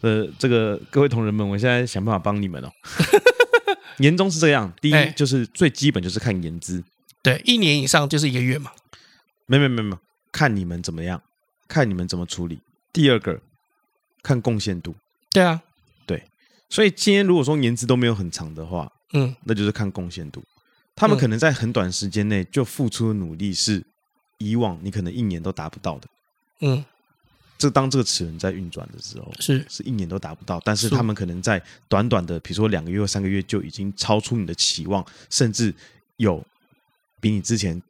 [0.01, 2.73] 呃，这个各位同仁们，我现在想办法帮你们哦。
[3.99, 6.83] 年终是这样，第一就是最基本就是看年资，
[7.23, 8.71] 对，一年以上就是一个月嘛。
[9.51, 9.99] 没没没没，
[10.31, 11.21] 看你们怎么样，
[11.67, 12.61] 看你们怎么处理。
[12.93, 13.41] 第二个，
[14.23, 14.95] 看贡献度。
[15.33, 15.61] 对啊，
[16.07, 16.23] 对。
[16.69, 20.41] 所以今天如果说年资都没有很长的话，嗯，那就是看贡献度。
[20.95, 23.83] 他们可能在很短时间内就付出的努力是
[24.39, 26.07] 以往你可能一年都达不到的。
[26.61, 26.85] 嗯，
[27.59, 35.75] 这当这个齿轮在运转的时候，是是一年都达不到，但是他们可能在短短的，比如说两个月或三个月就已经超出你的期望，甚至
[36.19, 36.41] 有
[37.21, 37.83] 比你之前。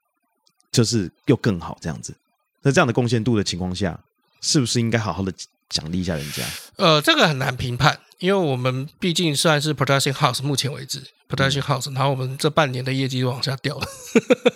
[0.70, 2.14] 就是又更好这样子，
[2.62, 3.98] 那这样的贡献度的情况下，
[4.40, 5.32] 是不是应该好好的
[5.68, 6.42] 奖励一下人家？
[6.76, 13.86] 呃，这个很难评判，因为我们毕竟算是 production house，目前为止 production house，然后我们这半年的业绩往下掉了，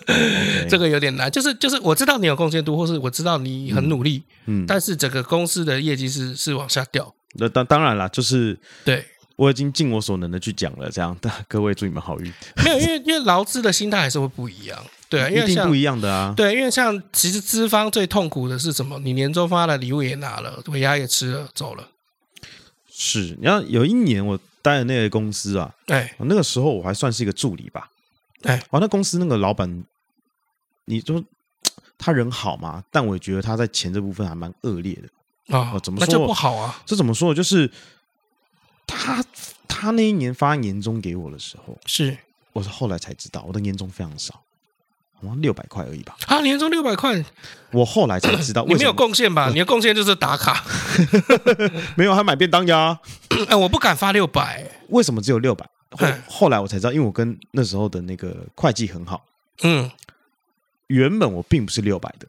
[0.68, 1.30] 这个有点难。
[1.30, 7.14] 就是就是我知道你有贡献度，或是我知道你很努力，嗯，嗯，但是整个公司的业绩是是往下掉。
[7.34, 9.04] 那当当然啦，就是对。
[9.36, 12.32] 我已经尽我所能的去讲了，这样， 各位祝你们好运。
[12.64, 14.78] 没有，因为因为劳资的心态还是会不一样，
[15.14, 16.34] 对啊，因为一定不一样的啊。
[16.36, 18.98] 对，因为像其实资方最痛苦的是什么？
[19.00, 21.88] 你年终发的礼物也拿了，尾牙也吃了，走了。
[22.90, 27.88] 是，你要有一年我待的那个公司啊，哎，那个时候我还算是一个助理吧，
[28.42, 29.84] 哎，哦，那公司那个老板，
[30.86, 31.22] 你说
[31.98, 32.84] 他人好吗？
[32.90, 35.78] 但我觉得他在钱这部分还蛮恶劣的啊。
[35.82, 36.06] 怎么说？
[36.06, 36.82] 那就不好啊？
[36.84, 37.34] 这怎么说？
[37.34, 37.70] 就是。
[38.86, 39.24] 他
[39.66, 42.14] 他那一年发年终给我的时候，是
[42.52, 44.43] 我是后来才知道，我的年终非常少，
[45.40, 46.16] 六百块而已吧。
[46.26, 47.24] 啊，年终六百块，
[47.72, 49.48] 我后来才知道， 你没有贡献吧？
[49.52, 50.64] 你的贡献就是打卡，
[51.96, 52.98] 没有还买便当呀。
[53.48, 55.68] 哎，我不敢发六百，为什么只有六百？
[55.90, 59.24] 后后来我才知道，因为我跟那时候的那个会计很好。
[59.62, 59.90] 嗯，
[60.88, 62.26] 原本我并不是六百的，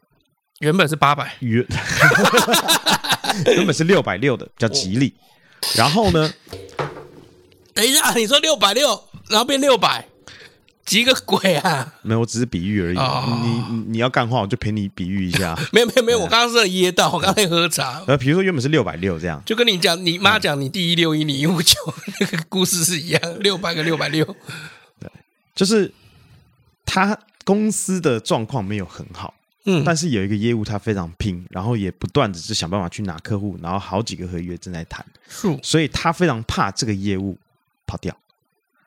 [0.60, 1.66] 原本是八百，原
[3.46, 5.12] 原本是六百六的，比较吉利。
[5.74, 6.32] 然后呢？
[7.74, 10.06] 等一下，你说六百六，然后变六百，
[10.86, 11.92] 急个鬼啊！
[12.02, 12.96] 没有，我只是比喻而已。
[12.96, 15.58] 哦、你你要干话，我就陪你比喻一下。
[15.72, 18.02] 没有没有没有，我刚刚是噎到，我刚才喝茶。
[18.06, 21.74] 呃，比如说原本是六百六这样，就跟你讲，你妈讲你第一六一，你一五九，
[22.20, 24.24] 那个故事是一样，六百个六百六。
[25.00, 25.10] 对，
[25.56, 25.92] 就是
[26.84, 29.34] 他公司的状况没有很好。
[29.64, 37.36] 嗯，但是有一个业务他非常拼，然后也不断的是想办法去拿客户，然后好几个合约正在谈，是，所以他非常怕这个业务
[37.84, 38.16] 跑掉。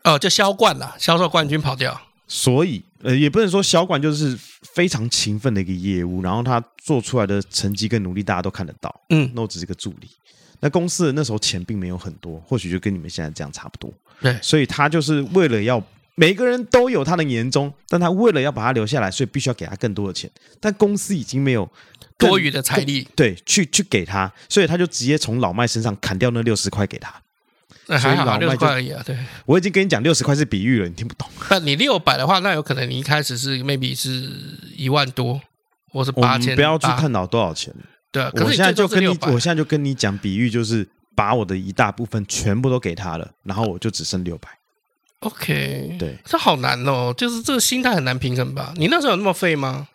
[0.04, 2.00] 哦，就销冠了，销售冠军跑掉。
[2.28, 4.38] 所以，呃，也不能说销冠就是
[4.74, 8.94] 非常勤奋的一个业务，然后他做出来的成绩跟努力大家都看得到。
[9.10, 10.10] 嗯，那我只是个助理。
[10.60, 13.94] 那公司的那时候钱并没有很多，或许就跟你们现在这样差不多。
[14.22, 15.82] 对，所以他就是为了要。
[16.16, 20.30] 每个人都有他的年终，但他为了要把他留下来，所以必须要给他更多的钱。
[20.60, 21.66] 但公司已经没有
[22.18, 27.10] 多余的财力，对，去去给他，所以他就直接从老麦身上砍掉那六十块给他。
[27.90, 29.02] 那还好，六十块而已啊。
[29.04, 31.28] 对，我已经跟你讲六十块是比喻了，你听不懂。
[31.50, 34.32] 那你六百的话，那有可能你一开始是 maybe 是
[34.78, 35.42] 一万多，
[35.92, 36.56] 或是八千。
[36.56, 37.74] 不要去探讨多少钱。
[38.12, 44.48] 对，我现在就跟你，我现在就跟你讲比喻，就是把我的一大部分全部都给他了，然后我就只剩六百。
[45.22, 48.74] OK，对，这好难哦，就是这个心态很难平衡吧？
[48.78, 49.88] 你那时候有那么废吗？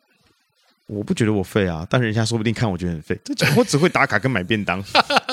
[0.87, 3.19] 我不觉得我废啊，但人家说不定看我觉得很废。
[3.25, 4.83] 这我只会打卡跟买便当，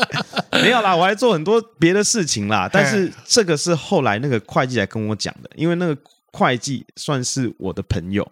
[0.64, 2.70] 没有啦，我还做很多别的事情啦。
[2.72, 5.98] 但是这个是后来那个会计来跟我讲的，因为那个
[6.32, 8.26] 会计算是我的朋友，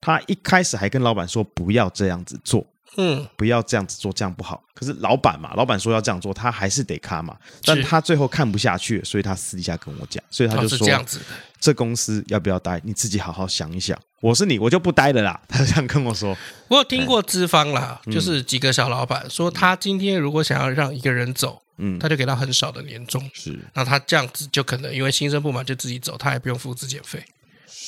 [0.00, 2.66] 他一开始还跟老板说不要这样子做。
[2.96, 4.62] 嗯，不要这样子做，这样不好。
[4.74, 7.36] 可是老板嘛，老板说要这样做，他还是得卡嘛。
[7.64, 11.20] 但他最后看不下去，所以他私底下跟我讲，所以他就说：“这样子，
[11.60, 12.80] 这公司要不要待？
[12.84, 13.98] 你自己好好想一想。
[14.20, 15.40] 我是你，我就不待了啦。
[15.48, 16.36] ”他这样跟我说。
[16.68, 23.58] 我有听过资方啦，就是几个小老板说，他今天如果想要让一个人走，嗯，他就给他很少的年终，是。
[23.74, 27.22] 那他这样子就可能因为心生不满就自己走，他也不用付自检费。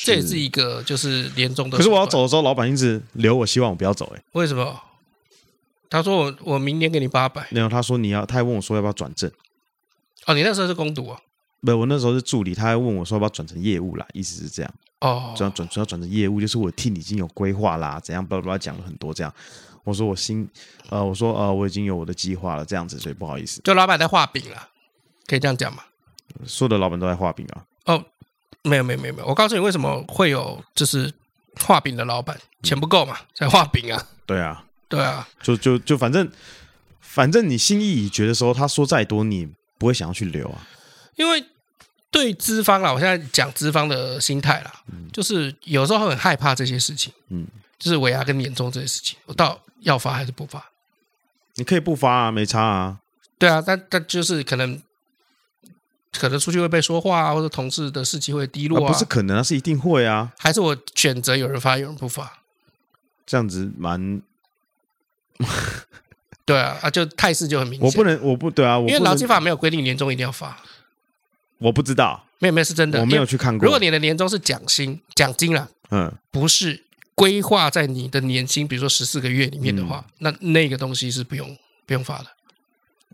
[0.04, 1.76] 这也是一个就是年终的。
[1.76, 4.12] 可是我要走的时候，老板一直留我，希望我不要走。
[4.16, 4.80] 哎，为什么？
[5.91, 9.30] 他说我我明年给你八百，然后他说你要，他还问我说要不要转正。
[10.26, 11.18] 哦，你那时候是攻读啊？
[11.61, 14.74] 不，我那时候是助理，他还问我说要不要转成业务啦，意思是这样。
[15.01, 18.24] 哦，这样转要转成业务，就是我 team 已经有规划啦，怎样？
[18.24, 19.32] 巴拉巴拉讲了很多这样。
[19.84, 20.47] 我说我心，
[20.91, 23.61] 呃，我说呃，我已经有我的计划了，这样子，所以不好意思。
[23.64, 24.68] 就老板在画饼了，
[25.26, 25.82] 可以这样讲吗？
[26.45, 27.64] 所有的老板都在画饼啊。
[27.86, 28.05] 哦，
[28.62, 31.11] 没有没有没有没有，我告诉你为什么会有就是
[31.64, 34.07] 画饼的老板，钱不够嘛，在画饼啊。
[34.26, 34.62] 对啊。
[34.89, 36.30] 对啊，就就就反正
[37.01, 40.66] 反正你心意已决的时候，他说再多，你不会想要去留啊。
[41.16, 41.45] 因为
[42.11, 47.47] 对资方啦，我现在讲资方的心态啦，嗯、就是有时候很害怕这些事情，嗯，
[47.78, 50.64] 就是尾牙跟年终这些事情，我到要发还是不发？
[51.57, 53.01] 你可以不发啊，没差啊。
[53.39, 54.80] 对啊，但但就是可能
[56.12, 60.32] 可能出去会被说话啊，或者同事的士气会低落啊，啊不是可能啊，是一定会啊。
[60.39, 62.39] 还是我选择有人发，有人不发，
[63.26, 64.22] 这样子蛮。
[66.45, 67.86] 对啊，啊，就态势就很明显。
[67.86, 70.57] 我不能，我不对啊，因为劳基法没有规定年终一定要发。
[71.59, 73.64] 我不知道，没有没有是真的，我没有去看过。
[73.64, 76.84] 如果你的年终是奖薪奖金啦，嗯，不是
[77.14, 82.26] 规划在你的年薪，比如说十四个月里面的话，嗯、那那个东西是不用不用发的。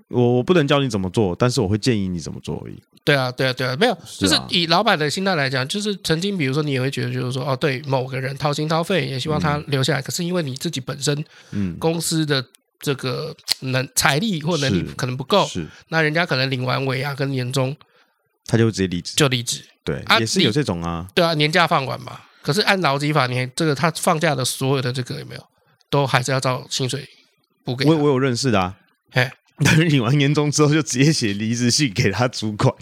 [0.08, 2.80] 我我不能教你怎么做，但是我会建议你怎么做而已。
[3.04, 10.00] 对啊，对啊，对啊，没有，就是以老板的心态来讲，就是曾经，比如说你也会觉得，就是说，哦，对某个人掏心掏肺，也希望他留下来。
[10.00, 12.42] 可是因为你自己本身，嗯，公司的
[12.80, 17.76] 这个能财力或能力可能不够，是，那人家可能领完尾牙跟年终，
[18.46, 19.60] 他就直接离职，就离职。
[19.84, 21.06] 对，也是有这种啊。
[21.14, 22.18] 对啊，年假放完嘛。
[22.40, 25.46] 可是按劳基法，你这个他放假的所有的这个有没有，
[25.90, 27.06] 都还是要照薪水
[27.64, 27.84] 补给。
[27.84, 28.76] 我我有认识的啊，
[29.10, 29.30] 嘿，
[29.62, 32.74] 但是领完年终之后就直接写离职信给他主管。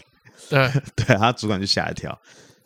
[0.53, 0.71] 对
[1.07, 2.17] 对，他主管就吓一跳，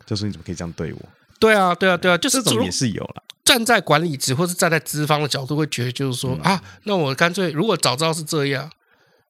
[0.05, 0.99] 就说你怎么可以这样对我？
[1.39, 3.23] 对啊，对啊，对啊，就是这种也是有了。
[3.45, 8.69] 站在管理职或是站在资方的角度，会觉得就是说、嗯、啊，那我干脆如果早知道是这样，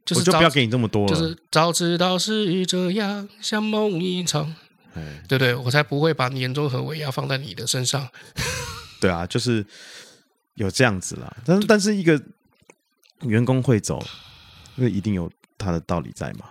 [0.03, 1.07] 就是就不要给你这么多了。
[1.07, 4.55] 就是早知道是这样，像梦一场，
[4.95, 8.07] 哎，对对，我才不会把年终和尾牙放在你的身上。
[8.99, 9.63] 对啊，就是
[10.55, 11.37] 有这样子啦。
[11.45, 12.19] 但是但是一个
[13.21, 14.03] 员工会走，
[14.75, 15.29] 那一定有
[15.59, 16.45] 他的道理在嘛。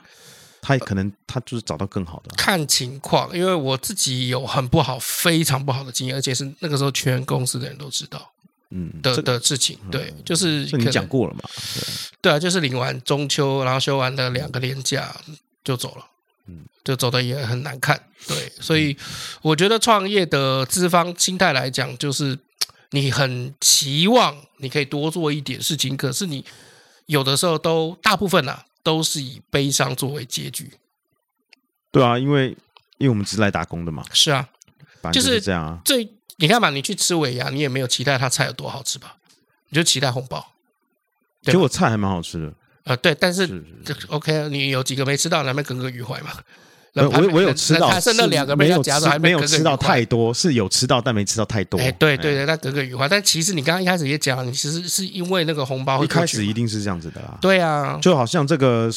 [0.67, 8.33] 他可能他就是找到更好的，看情况，因为我自己有很不好、非常不好的经验，而且是那个时候全公司的人都知道，
[8.71, 11.43] 嗯的的事情，对，就是你讲过了嘛，
[11.73, 11.83] 对，
[12.21, 15.15] 对啊，就是领完中秋，然后休完了两个年假
[15.63, 16.05] 就走了，
[16.49, 18.97] 嗯，就走的也很难看，对，所以
[19.43, 22.37] 我觉得创业的资方心态来讲，就是
[22.91, 26.45] 你很期望你可以多做一点事情，可是你
[27.07, 28.65] 有的时候都大部分啊。
[28.87, 30.71] 都是以悲伤作为结局，
[31.91, 32.57] 对啊，因为
[32.99, 34.05] 因为我们只是来打工的嘛。
[34.13, 34.49] 是啊，
[35.13, 35.81] 就是这样啊。
[35.85, 39.17] 最你看嘛，你去吃尾牙，你也没有期待他菜有多好吃吧？
[39.71, 40.53] 你就期待红包。
[41.43, 42.55] 结果菜还蛮好吃的。
[42.85, 43.65] 呃，对，但是
[44.07, 46.31] OK，你有几个没吃到，难免耿耿于怀嘛。
[46.97, 51.79] 我我有吃到，是那两个没有夹着，还没有吃到太多，是有吃到但没吃到太多。
[51.79, 53.09] 哎，对对对，那耿耿于怀。
[53.09, 57.37] 但其实你刚刚一开始也讲，你其实是因为那个红包，一开始一定是这样子的啦。
[57.41, 58.91] 对啊，就好像这个，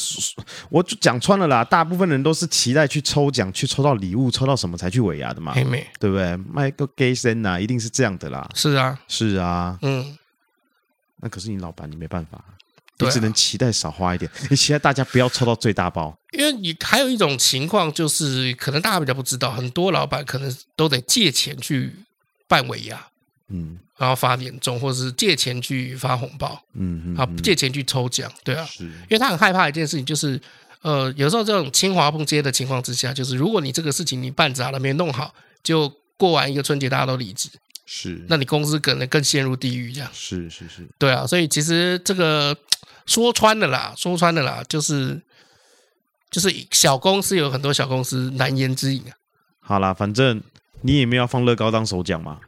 [0.70, 1.62] 我就讲穿了啦。
[1.62, 5.52] 大部分人都是期待去抽奖，去抽到礼物，抽到什么才去尾牙的嘛，
[5.98, 6.36] 对不对？
[6.36, 8.48] 卖个给神呐，一定是这样的啦。
[8.54, 10.16] 是啊，是啊，嗯。
[11.22, 12.42] 那可是你老板，你没办法。
[13.06, 16.16] 你只能期待少花一点，你期待大家不要抽到最大包。
[16.32, 21.92] 因为你还有一种情况，就是可能大家比较不知道，很多老板可能都得借钱去
[22.46, 23.04] 办尾牙，
[23.48, 30.40] 嗯，然后发年终，或者是借钱去发红包，嗯，啊，借钱去抽奖，对啊，是，因为他很害怕一件事情，就是
[30.82, 35.34] 呃，有时候这种清华碰街的情况之下，就是如果你这个事情你办砸了没弄好，
[35.64, 37.48] 就过完一个春节大家都离职，
[37.86, 42.56] 是，那你公司可能更陷入地狱这样，是是是，对啊，所以其实这个。
[43.06, 45.20] 说穿了啦，说穿了啦，就是
[46.30, 49.12] 就是小公司有很多小公司难言之隐啊。
[49.60, 50.42] 好啦，反正
[50.82, 52.38] 你也没有放乐高当首奖嘛，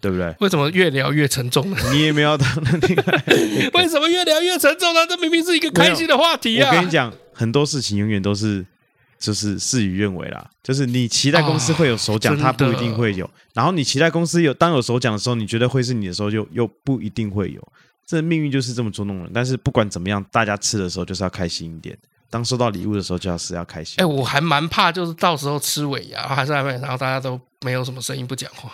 [0.00, 0.34] 对不对？
[0.40, 1.76] 为什么越聊越沉重呢？
[1.92, 3.22] 你也没有要当那个，
[3.74, 5.06] 为什么越聊越沉重呢？
[5.06, 6.70] 这明明是一个开心的话题啊！
[6.70, 8.66] 我跟你讲，很多事情永远都是
[9.18, 10.50] 就是事与愿违啦。
[10.62, 13.24] 就是你期待公司会有首奖，它不一定会有；
[13.54, 17.72] 然后你期待公司有当有首奖的时候，你觉得会是你的时候，又又不一定会有。
[18.06, 19.30] 这命运就是这么捉弄人。
[19.32, 21.96] 但是不管怎么样，大家吃的时候就是要开心一点。
[22.30, 23.96] 当收到礼物的时候，就要是要开心。
[23.98, 28.70] 哎，我还蛮怕，就是到时候吃尾牙还是还没，然后大家都没有什么声音，不讲话。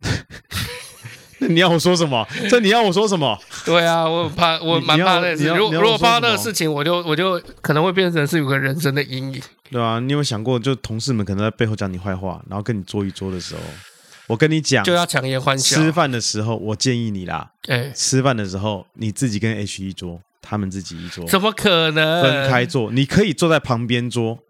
[1.40, 2.26] 那你要我说什么？
[2.48, 3.38] 这你要我说什么？
[3.66, 5.48] 对啊，我怕，我蛮怕那事。
[5.48, 9.42] 如果如果发生那个事情，我就我就可能会变成是有个人生的阴影。
[9.70, 13.60] 对啊，你有没有想过，就同事们可能在背后讲你坏话，然后跟你坐一桌的时候，
[14.26, 15.76] 我跟你讲，就要强颜欢笑。
[15.76, 20.20] 吃饭的时候，我建议你啦，哎，吃饭的时候你自己跟 H 一桌。
[20.46, 22.92] 他们自己一桌，怎么可能分开坐？
[22.92, 24.40] 你可以坐在旁边桌，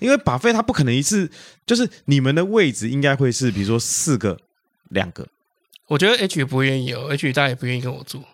[0.00, 1.30] 因为 buffet 他不可能一次，
[1.64, 4.36] 就是你们的位置应该会是，比如说四个、
[4.88, 5.28] 两个。
[5.86, 8.24] 我觉得 H 也不愿意哦，H 大家也不愿意跟我坐。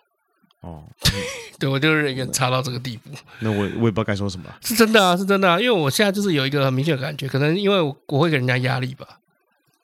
[0.61, 0.85] 哦，
[1.59, 3.11] 对，我就是人缘差到这个地步。
[3.41, 4.51] 那我我也不知道该说什么。
[4.61, 9.19] 是真的啊，是真的啊，因为我现在就是有一个很明显的感觉，可能因为我我会给人家压力吧。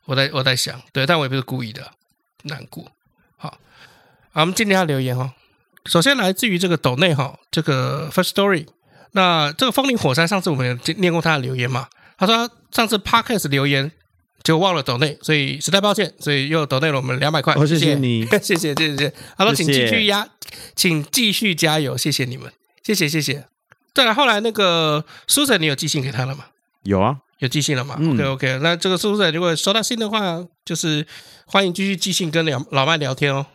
[0.05, 1.91] 我在我在想，对，但我也不是故意的，
[2.43, 2.91] 难过。
[3.37, 3.49] 好，
[4.31, 5.33] 好，我们今天要留言哦。
[5.85, 8.67] 首先来自于这个斗内哈，这个 First Story。
[9.13, 11.89] 那这个风林火山上次我们有念过他的留言嘛？
[12.17, 13.91] 他说他上次 Podcast 留言
[14.43, 17.53] 就忘了斗内，所以实在抱歉，所以又斗内了我们两百块。
[17.65, 19.13] 谢谢你，谢谢谢谢 谢谢。
[19.37, 20.27] 他说请继续压，
[20.75, 22.51] 请继续加油，谢谢你们，
[22.83, 23.47] 谢谢谢谢。
[23.93, 26.45] 再来后来那个 Susan，你有寄信给他了吗？
[26.83, 31.05] 有啊，有寄信了嘛、嗯、？OK OK，那这个 Susan 如果收到信的话，就是
[31.45, 33.47] 欢迎继续寄信跟老老麦聊天哦。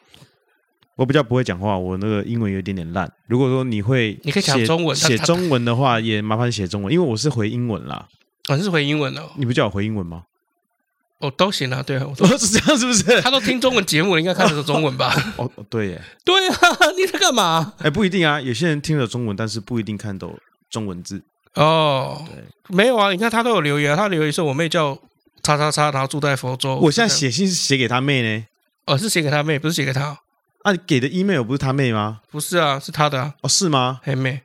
[0.97, 3.11] 我比较不会讲话，我那个英文有一点点烂。
[3.29, 8.09] 如果说你会，你可以讲中文，写中文的话也麻烦写中文，因为我是回英文啦。
[8.49, 9.31] 我、哦、是回英文哦。
[9.37, 10.25] 你不叫我回英文吗？
[11.19, 13.21] 哦，都行啊，对啊，我 是这样，是不是？
[13.21, 15.15] 他都听中文节目了，应该看得懂中文吧？
[15.39, 16.57] 哦，对耶，对啊，
[16.99, 17.75] 你在干嘛？
[17.79, 20.37] 哎，不一定啊，有些人听得懂中文，但是不一定看懂
[20.69, 21.23] 中文字。
[21.57, 24.97] 哦，对，没有啊，你看他都有留言，他留言说我妹叫
[25.43, 26.77] 叉叉叉，然后住在佛州。
[26.77, 28.47] 我现在写信是写给他妹呢，
[28.87, 30.19] 哦，是写给他妹，不是写给他。
[30.63, 32.21] 啊，你给的 email 不是他妹吗？
[32.31, 33.35] 不是啊，是他的啊。
[33.43, 34.01] 哦，是吗？
[34.03, 34.43] 黑妹。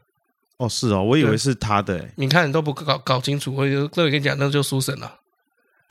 [0.57, 2.07] 哦，是哦，我以为是他的。
[2.16, 5.20] 你看你都不搞搞清楚，我就这里跟你讲，那就苏神了。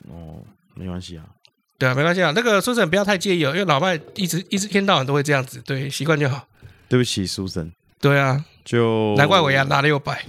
[0.09, 0.41] 哦，
[0.73, 1.25] 没关系啊。
[1.77, 2.31] 对啊，没关系啊。
[2.33, 6.47] 那个苏神不要太介意哦，因为老麦一直一直一天到晚都会这样子，对，习惯就好。
[6.87, 7.71] 对不起，苏神。
[7.99, 10.23] 对啊，就难怪我要拿六百。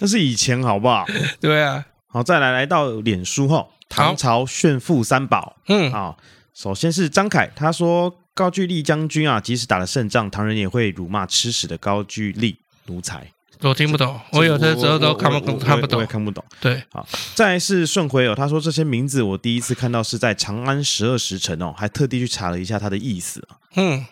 [0.00, 1.06] 那是以前，好不好？
[1.40, 1.84] 对啊。
[2.06, 5.56] 好，再来来到脸书后，唐朝炫富三宝。
[5.68, 6.18] 嗯，好，
[6.54, 8.16] 首先是张凯，他说。
[8.38, 13.26] 高句丽将军啊，即使打了胜仗，唐人也会辱骂吃屎的高句丽奴才。
[13.62, 16.44] 我听不懂，我有的时候都看不懂，看不懂也，看不懂。
[16.60, 23.42] 对，好，再来是顺回哦，他说这些名字我第一次看到是在《长安十二时辰》哦，还特地去查了一下它的意思。
[23.74, 24.06] 嗯，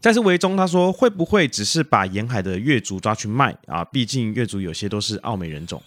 [0.00, 3.84] 再是维中，他说会不会只是把沿海的越族抓去卖啊？
[3.84, 5.82] 毕竟越族有些都是奥美人种。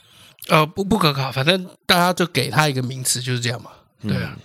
[0.48, 3.72] 呃，不不可靠，反正大家就给他一个名词，就是这样嘛。
[4.02, 4.34] 对啊。
[4.36, 4.40] 嗯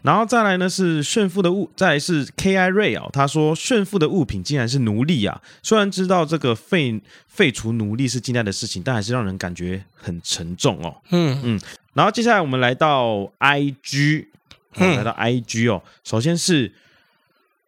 [0.00, 5.42] 然后再来呢是炫富的物，再来是 K I Ray 哦，他说炫富的物品竟然是奴隶啊！
[5.60, 10.96] 虽然知道这个废废除奴隶是近代的事情，但还是让人感觉很沉重哦。
[11.10, 11.60] 嗯嗯。
[11.94, 14.28] 然后接下来我们来到 I G，
[14.76, 16.72] 嗯，来到 I G 哦，首先是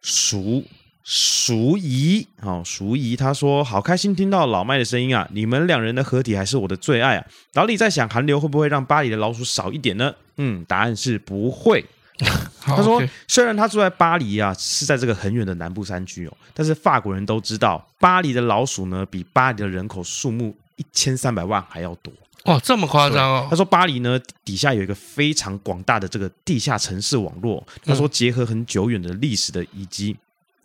[0.01, 0.63] 淑
[1.03, 5.27] 淑仪，哦，淑仪，他说好开心听到老麦的声音啊！
[5.31, 7.25] 你们两人的合体还是我的最爱啊！
[7.53, 10.13] 老李在想寒流会不会让巴黎的老鼠少一点呢？
[10.37, 11.83] 嗯，答案是不会。
[12.61, 22.13] 他说：“虽然他住在巴黎啊，是在这个很远的南部山区哦，但是法国人都知道，巴黎的老鼠呢，比巴黎的人口数目一千三百万还要多。
[22.45, 27.65] 哇，这么夸张哦！”他说：“巴黎呢，底下有一个非常广大的这个地下城市网络。
[27.83, 30.15] 他说，结合很久远的历史的以及。”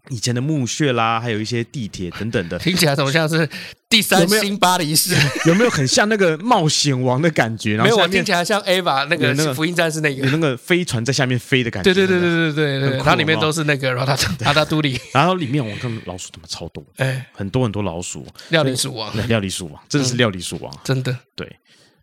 [0.09, 3.49] 以前的墓穴啦，还有一些地铁等等的， 听起来怎么像是
[3.89, 5.15] 第三新巴黎市？
[5.47, 7.77] 有没有很像那个冒险王的感觉？
[7.79, 11.93] 没有，我听起来像 Ava 那个福音战士那个，有那个飞船在下面飞的感觉。
[11.93, 21.57] 对对对对对对对，它里面都是那个， 然后里，然后里面我看老鼠他妈超多，哎，很多很多老鼠，料理鼠王，料理鼠王，真的是料理鼠王，真的对。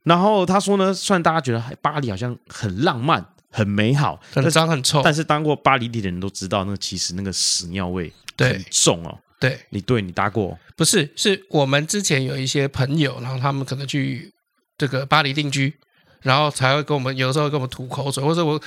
[0.04, 3.26] 然后他说呢，虽然大家觉得巴黎好像很浪漫。
[3.54, 5.02] 很美好，很脏很臭。
[5.02, 9.18] 但是当过巴黎地铁的人都知道，那其实那个屎尿味很重哦。
[9.40, 10.58] 对，你对你搭过？
[10.76, 14.34] 不是，是我们之前有一些朋友，然后他们可能去
[14.78, 15.74] 这个巴黎定居。
[16.24, 18.58] 然后才会跟我们，有的时候会跟我们吐口水，或者我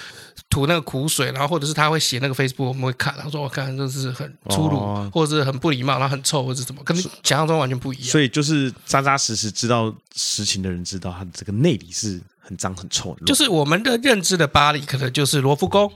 [0.50, 8.06] 吐那个苦水，然后或者是他会写那个 Facebook，我们会看，他说我看这是很粗鲁，哦、或者是很不礼貌，然后很臭，或者是怎么，跟你想象中完全不一样。
[8.06, 13.16] 所以就是扎扎实实知道实情的人知道，他的这个内里是很脏很臭。
[13.26, 15.92] 就是我们的认知的巴黎，可能就是罗浮宫，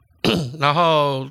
[0.58, 1.28] 然后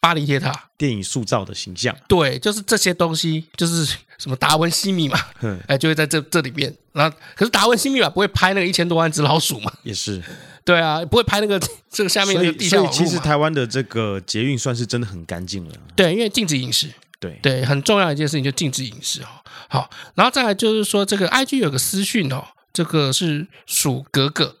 [0.00, 1.94] 巴黎铁塔，电影塑造的形象。
[2.08, 3.84] 对，就是这些东西，就是
[4.16, 5.18] 什么达文西密码，
[5.68, 6.74] 哎，就会在这这里面。
[6.92, 9.72] 然后，可是达文西密码不会拍那个一千多万只老鼠嘛？
[9.82, 10.22] 也是。
[10.64, 12.92] 对啊，不会拍那个这个下面那个地下网。
[12.92, 15.74] 所以其实台湾的这个捷运算是真的很干净了。
[15.94, 16.90] 对，因为禁止饮食。
[17.20, 19.26] 对对，很重要的一件事情就禁止饮食哦。
[19.68, 22.44] 好，然后再来就是说，这个 IG 有个私讯哦，
[22.78, 24.54] 这个是鼠格格。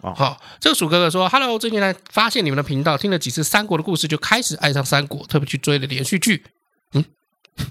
[0.00, 6.44] 哦，好，这个鼠哥哥说：“Hello，最近来发现你们的频道，听了几次三国的故事，就开始爱上三国，特别去追了连续剧。
[6.92, 7.04] 嗯，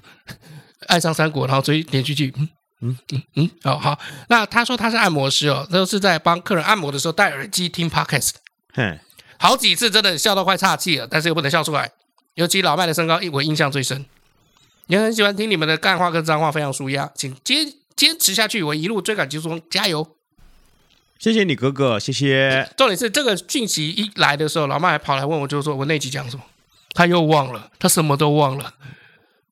[0.87, 2.33] 爱上三国，然后追连续剧。
[2.35, 2.49] 嗯
[2.81, 3.49] 嗯嗯嗯。
[3.63, 3.97] 哦，好。
[4.27, 8.31] 那他说他是按摩师哦，都是在帮客人按摩的时候戴耳机听 Podcast。
[8.73, 8.99] 嘿，
[9.39, 11.89] 好几次真的笑到快岔气了，但是又不能笑出来。
[12.33, 14.05] 尤其老麦的身高，我印象最深。”
[14.87, 20.15] 也很喜欢听你们的干话跟脏话，非常舒压，请坚坚持下去，我一路追赶极速风加油。
[21.19, 22.69] 谢谢你哥哥，谢谢。
[22.75, 26.43] 重点是这个讯息一来的时候，老麦还跑来问我，就是说我那集讲什么，
[26.93, 28.73] 他又忘了，他什么都忘了。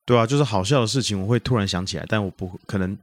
[0.03, 2.97] 对啊，就是好笑的事情，我会突然想起来，但我不可能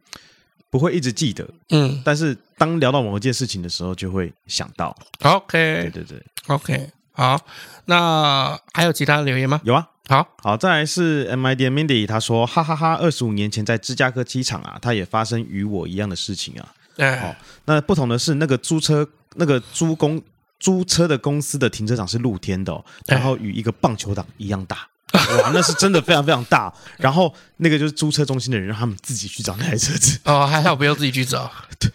[0.69, 1.48] 不会一直记得。
[1.70, 4.94] 嗯，但是当聊到某一件事情的时候，就会想到。
[5.23, 7.40] OK，对对对，OK，好，
[7.86, 9.60] 那还有其他的留言吗？
[9.65, 9.89] 有啊。
[10.09, 16.66] 好好，再来是 MID Mindy，他说哈哈哈，二十五年前在芝加哥机场啊，他也发生与我一样的事情啊。
[16.97, 17.36] 哎，好，
[17.66, 20.20] 那不同的是，那个租车那个租公
[20.59, 26.72] 租车的公司的停车场是露天的，哦，然后与一个棒球场一样大，哇，那是真的非常非常大。
[26.97, 30.18] 然后那个就是租车中心的人让他们自己去找那台车子。
[30.24, 31.52] 哦，还好不用自己去找。
[31.78, 31.93] 对。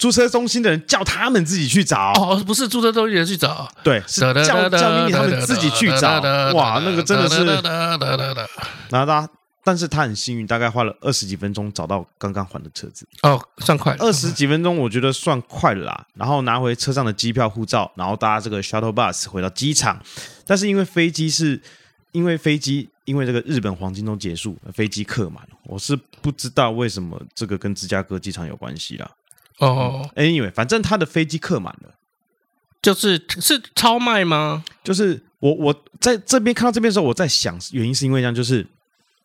[0.00, 6.18] 租车中心的人叫他们自己去找哦，不是租车中心的人去找，对，是叫叫你他们自己去找。
[6.54, 7.44] 哇，那个真的是，
[8.88, 9.28] 然后他，
[9.62, 13.06] 但是他很幸运，大概花了二十几分钟找到刚刚还的车子。
[13.22, 16.06] 哦，算快，二十几分钟我觉得算快了啦。
[16.14, 20.02] 然后拿回车上的机票、护照，然后搭这个 shuttle bus 回到机场。
[20.46, 21.60] 但是因为飞机是，
[22.12, 29.10] 因为飞机因为这个日本黄金周结束，飞机客满，我是不知道为什么这个跟芝加哥机场有关系啦。
[29.60, 31.94] 哦，Anyway，反正他的飞机客满了，
[32.80, 34.64] 就是是超卖吗？
[34.82, 38.66] 就是我我在这边看到这边的时候，我在想原因是因为这样，就是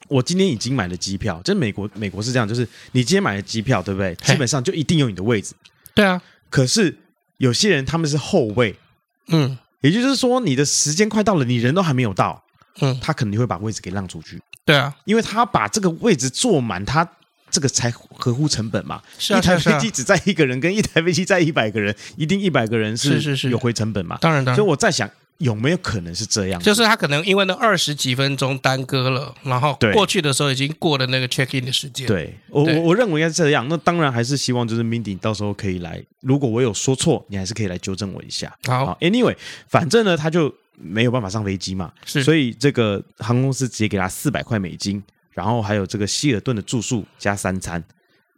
[0.09, 4.13] 我今天已经买了机票，就是美国美国是这样，就是你今天买了机票，对不对？
[4.15, 5.55] 基本上就一定有你的位置。
[5.93, 6.97] 对啊，可是
[7.37, 8.75] 有些人他们是后位，
[9.27, 12.43] 嗯，也就是说你的时间快到了，你人都还没有到，
[12.81, 14.41] 嗯，他肯定会把位置给让出去。
[14.65, 17.09] 对啊，因为他把这个位置坐满，他。
[17.55, 19.01] 这个才合乎成本嘛？
[19.17, 24.17] 是啊，一台飞机只载一个人，跟一台飞机载一百个人，一定一百个人是是是有回成本嘛？
[24.19, 24.55] 当然，当然。
[24.57, 26.61] 所以我在想，有没有可能是这样？
[26.61, 32.05] 就是他可能因为那二十几分钟耽搁了，然后过去的时候已经过了那个 check in 的时间。
[32.05, 33.65] 对，我我我认为应该是这样。
[33.69, 38.53] 那当然还是希望就是 Mindy 到时候可以来，如果我有说错，你还是可以来纠正我一下。
[38.65, 39.37] 好，Anyway，
[39.69, 45.01] 反正呢，他就没有办法上飞机嘛，是，所以这个航空公司直接给他四百块美金，
[45.35, 47.83] 然后还有这个希尔顿的住宿加三餐。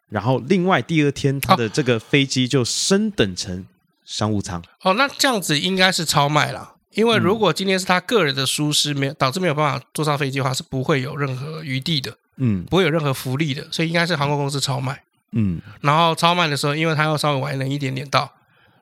[0.10, 3.66] 然后，另外第二天，他的这个飞机就升等成
[4.04, 4.62] 商务舱。
[4.82, 6.76] 哦，那这样子应该是超卖了。
[6.92, 12.18] 因为如果今天是他个人的疏失，没有导致没有办法坐上飞机的话，是不会有任何余地的。
[12.38, 13.68] 嗯，不会有任何福利的。
[13.70, 15.04] 所以应该是航空公司超卖。
[15.34, 18.32] 嗯，然后超卖的时候，因为他要稍微晚了一点点到，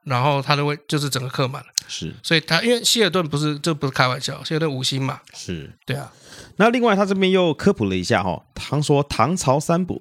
[0.06, 1.68] 然后他就会就是整个客满了。
[1.88, 5.20] 是，所以他因为希尔顿不是这不是开玩笑，希尔顿五星嘛。
[5.34, 6.12] 是，对啊。
[6.56, 9.98] 那另外他这边又科普了一下哈、哦，他说唐朝三宝。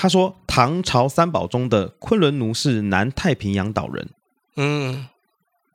[0.00, 4.08] 他说：“唐朝三宝中的昆仑奴是南太平洋岛人，
[4.54, 5.08] 嗯，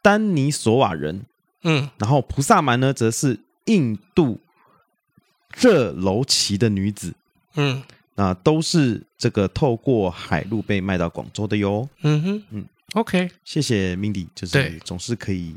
[0.01, 1.25] 丹尼索瓦人，
[1.63, 4.39] 嗯，然后菩萨蛮呢，则是印度
[5.57, 7.13] 热楼奇的女子，
[7.55, 7.83] 嗯，
[8.15, 15.55] 那都是这个透过海路被卖到广州的哟，嗯哼，嗯，OK，谢谢 Mindy，就是总是可以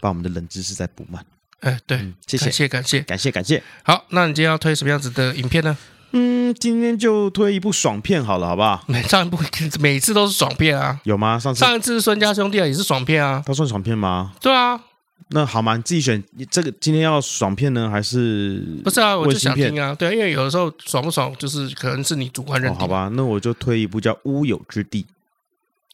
[0.00, 1.24] 把我们的冷知识再补满，
[1.60, 3.62] 哎，对，谢谢，感谢，感谢，感谢。
[3.82, 5.76] 好，那你今天要推什么样子的影片呢？”
[6.12, 8.84] 嗯，今天就推一部爽片好了，好不好？
[8.86, 9.36] 每上一部
[9.80, 11.36] 每次都是爽片啊，有吗？
[11.38, 14.32] 上次上一次是孙家兄弟啊，也是爽片啊，他算爽片吗？
[14.40, 14.80] 对啊，
[15.30, 15.76] 那好嘛？
[15.76, 19.16] 你自己选，你这个今天要爽片呢，还是不是啊？
[19.16, 22.80] 我就想听啊，对，因为有的时候爽不爽，就是可能是你主观认定。
[22.80, 25.02] 好吧，那我就推一部叫《乌有之地》。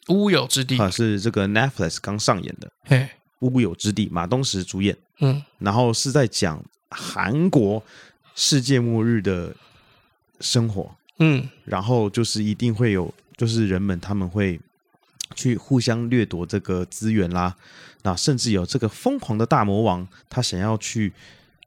[0.09, 2.71] 乌有之地啊，是这个 Netflix 刚上演的。
[2.85, 3.09] 嘿，
[3.39, 4.97] 乌有之地，马东石主演。
[5.19, 7.83] 嗯，然后是在讲韩国
[8.35, 9.55] 世界末日的。
[10.39, 14.59] 生活，嗯，然后就是一定会有，就是人们他们会
[15.35, 17.55] 去互相掠夺这个资源啦，
[18.01, 21.13] 那甚至有这个疯狂的大魔王，他想要去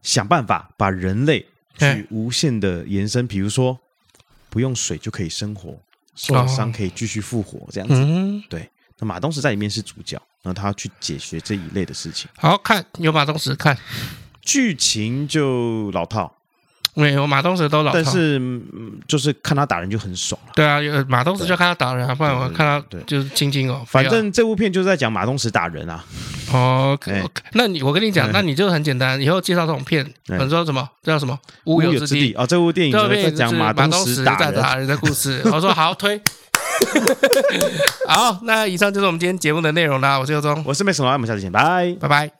[0.03, 1.47] 想办法把人类
[1.79, 3.79] 去无限的延伸，比如说
[4.51, 5.81] 不用水就可以生活，
[6.17, 8.69] 受了伤可以继续复活这样子，对。
[8.99, 12.29] 那马东石在里面是主角，然后他要去解决这一类的事情。
[12.39, 13.77] 好看，有马东石看，
[14.41, 16.35] 剧情就老套。
[16.99, 18.41] 没有马东石都老，但是
[19.07, 20.53] 就是看他打人就很爽了。
[20.55, 23.83] 对啊，马东石就看他打人啊，不然我看他就是亲亲哦。
[23.87, 26.03] 反正这部片就是在讲马东石打人啊。
[26.53, 26.99] 哦，
[27.53, 31.39] 那你我跟你讲，那你就很简单，以后介绍这种片，你说什么叫什么？
[31.65, 35.43] 乌有之地啊，这部电影在讲马东石打人的故事。
[35.53, 36.19] 我说好推，
[38.09, 40.19] 好，那以上就是我们今天节目的内容啦。
[40.19, 42.36] 我是尤忠，我是梅婶，我们下次见，拜拜拜。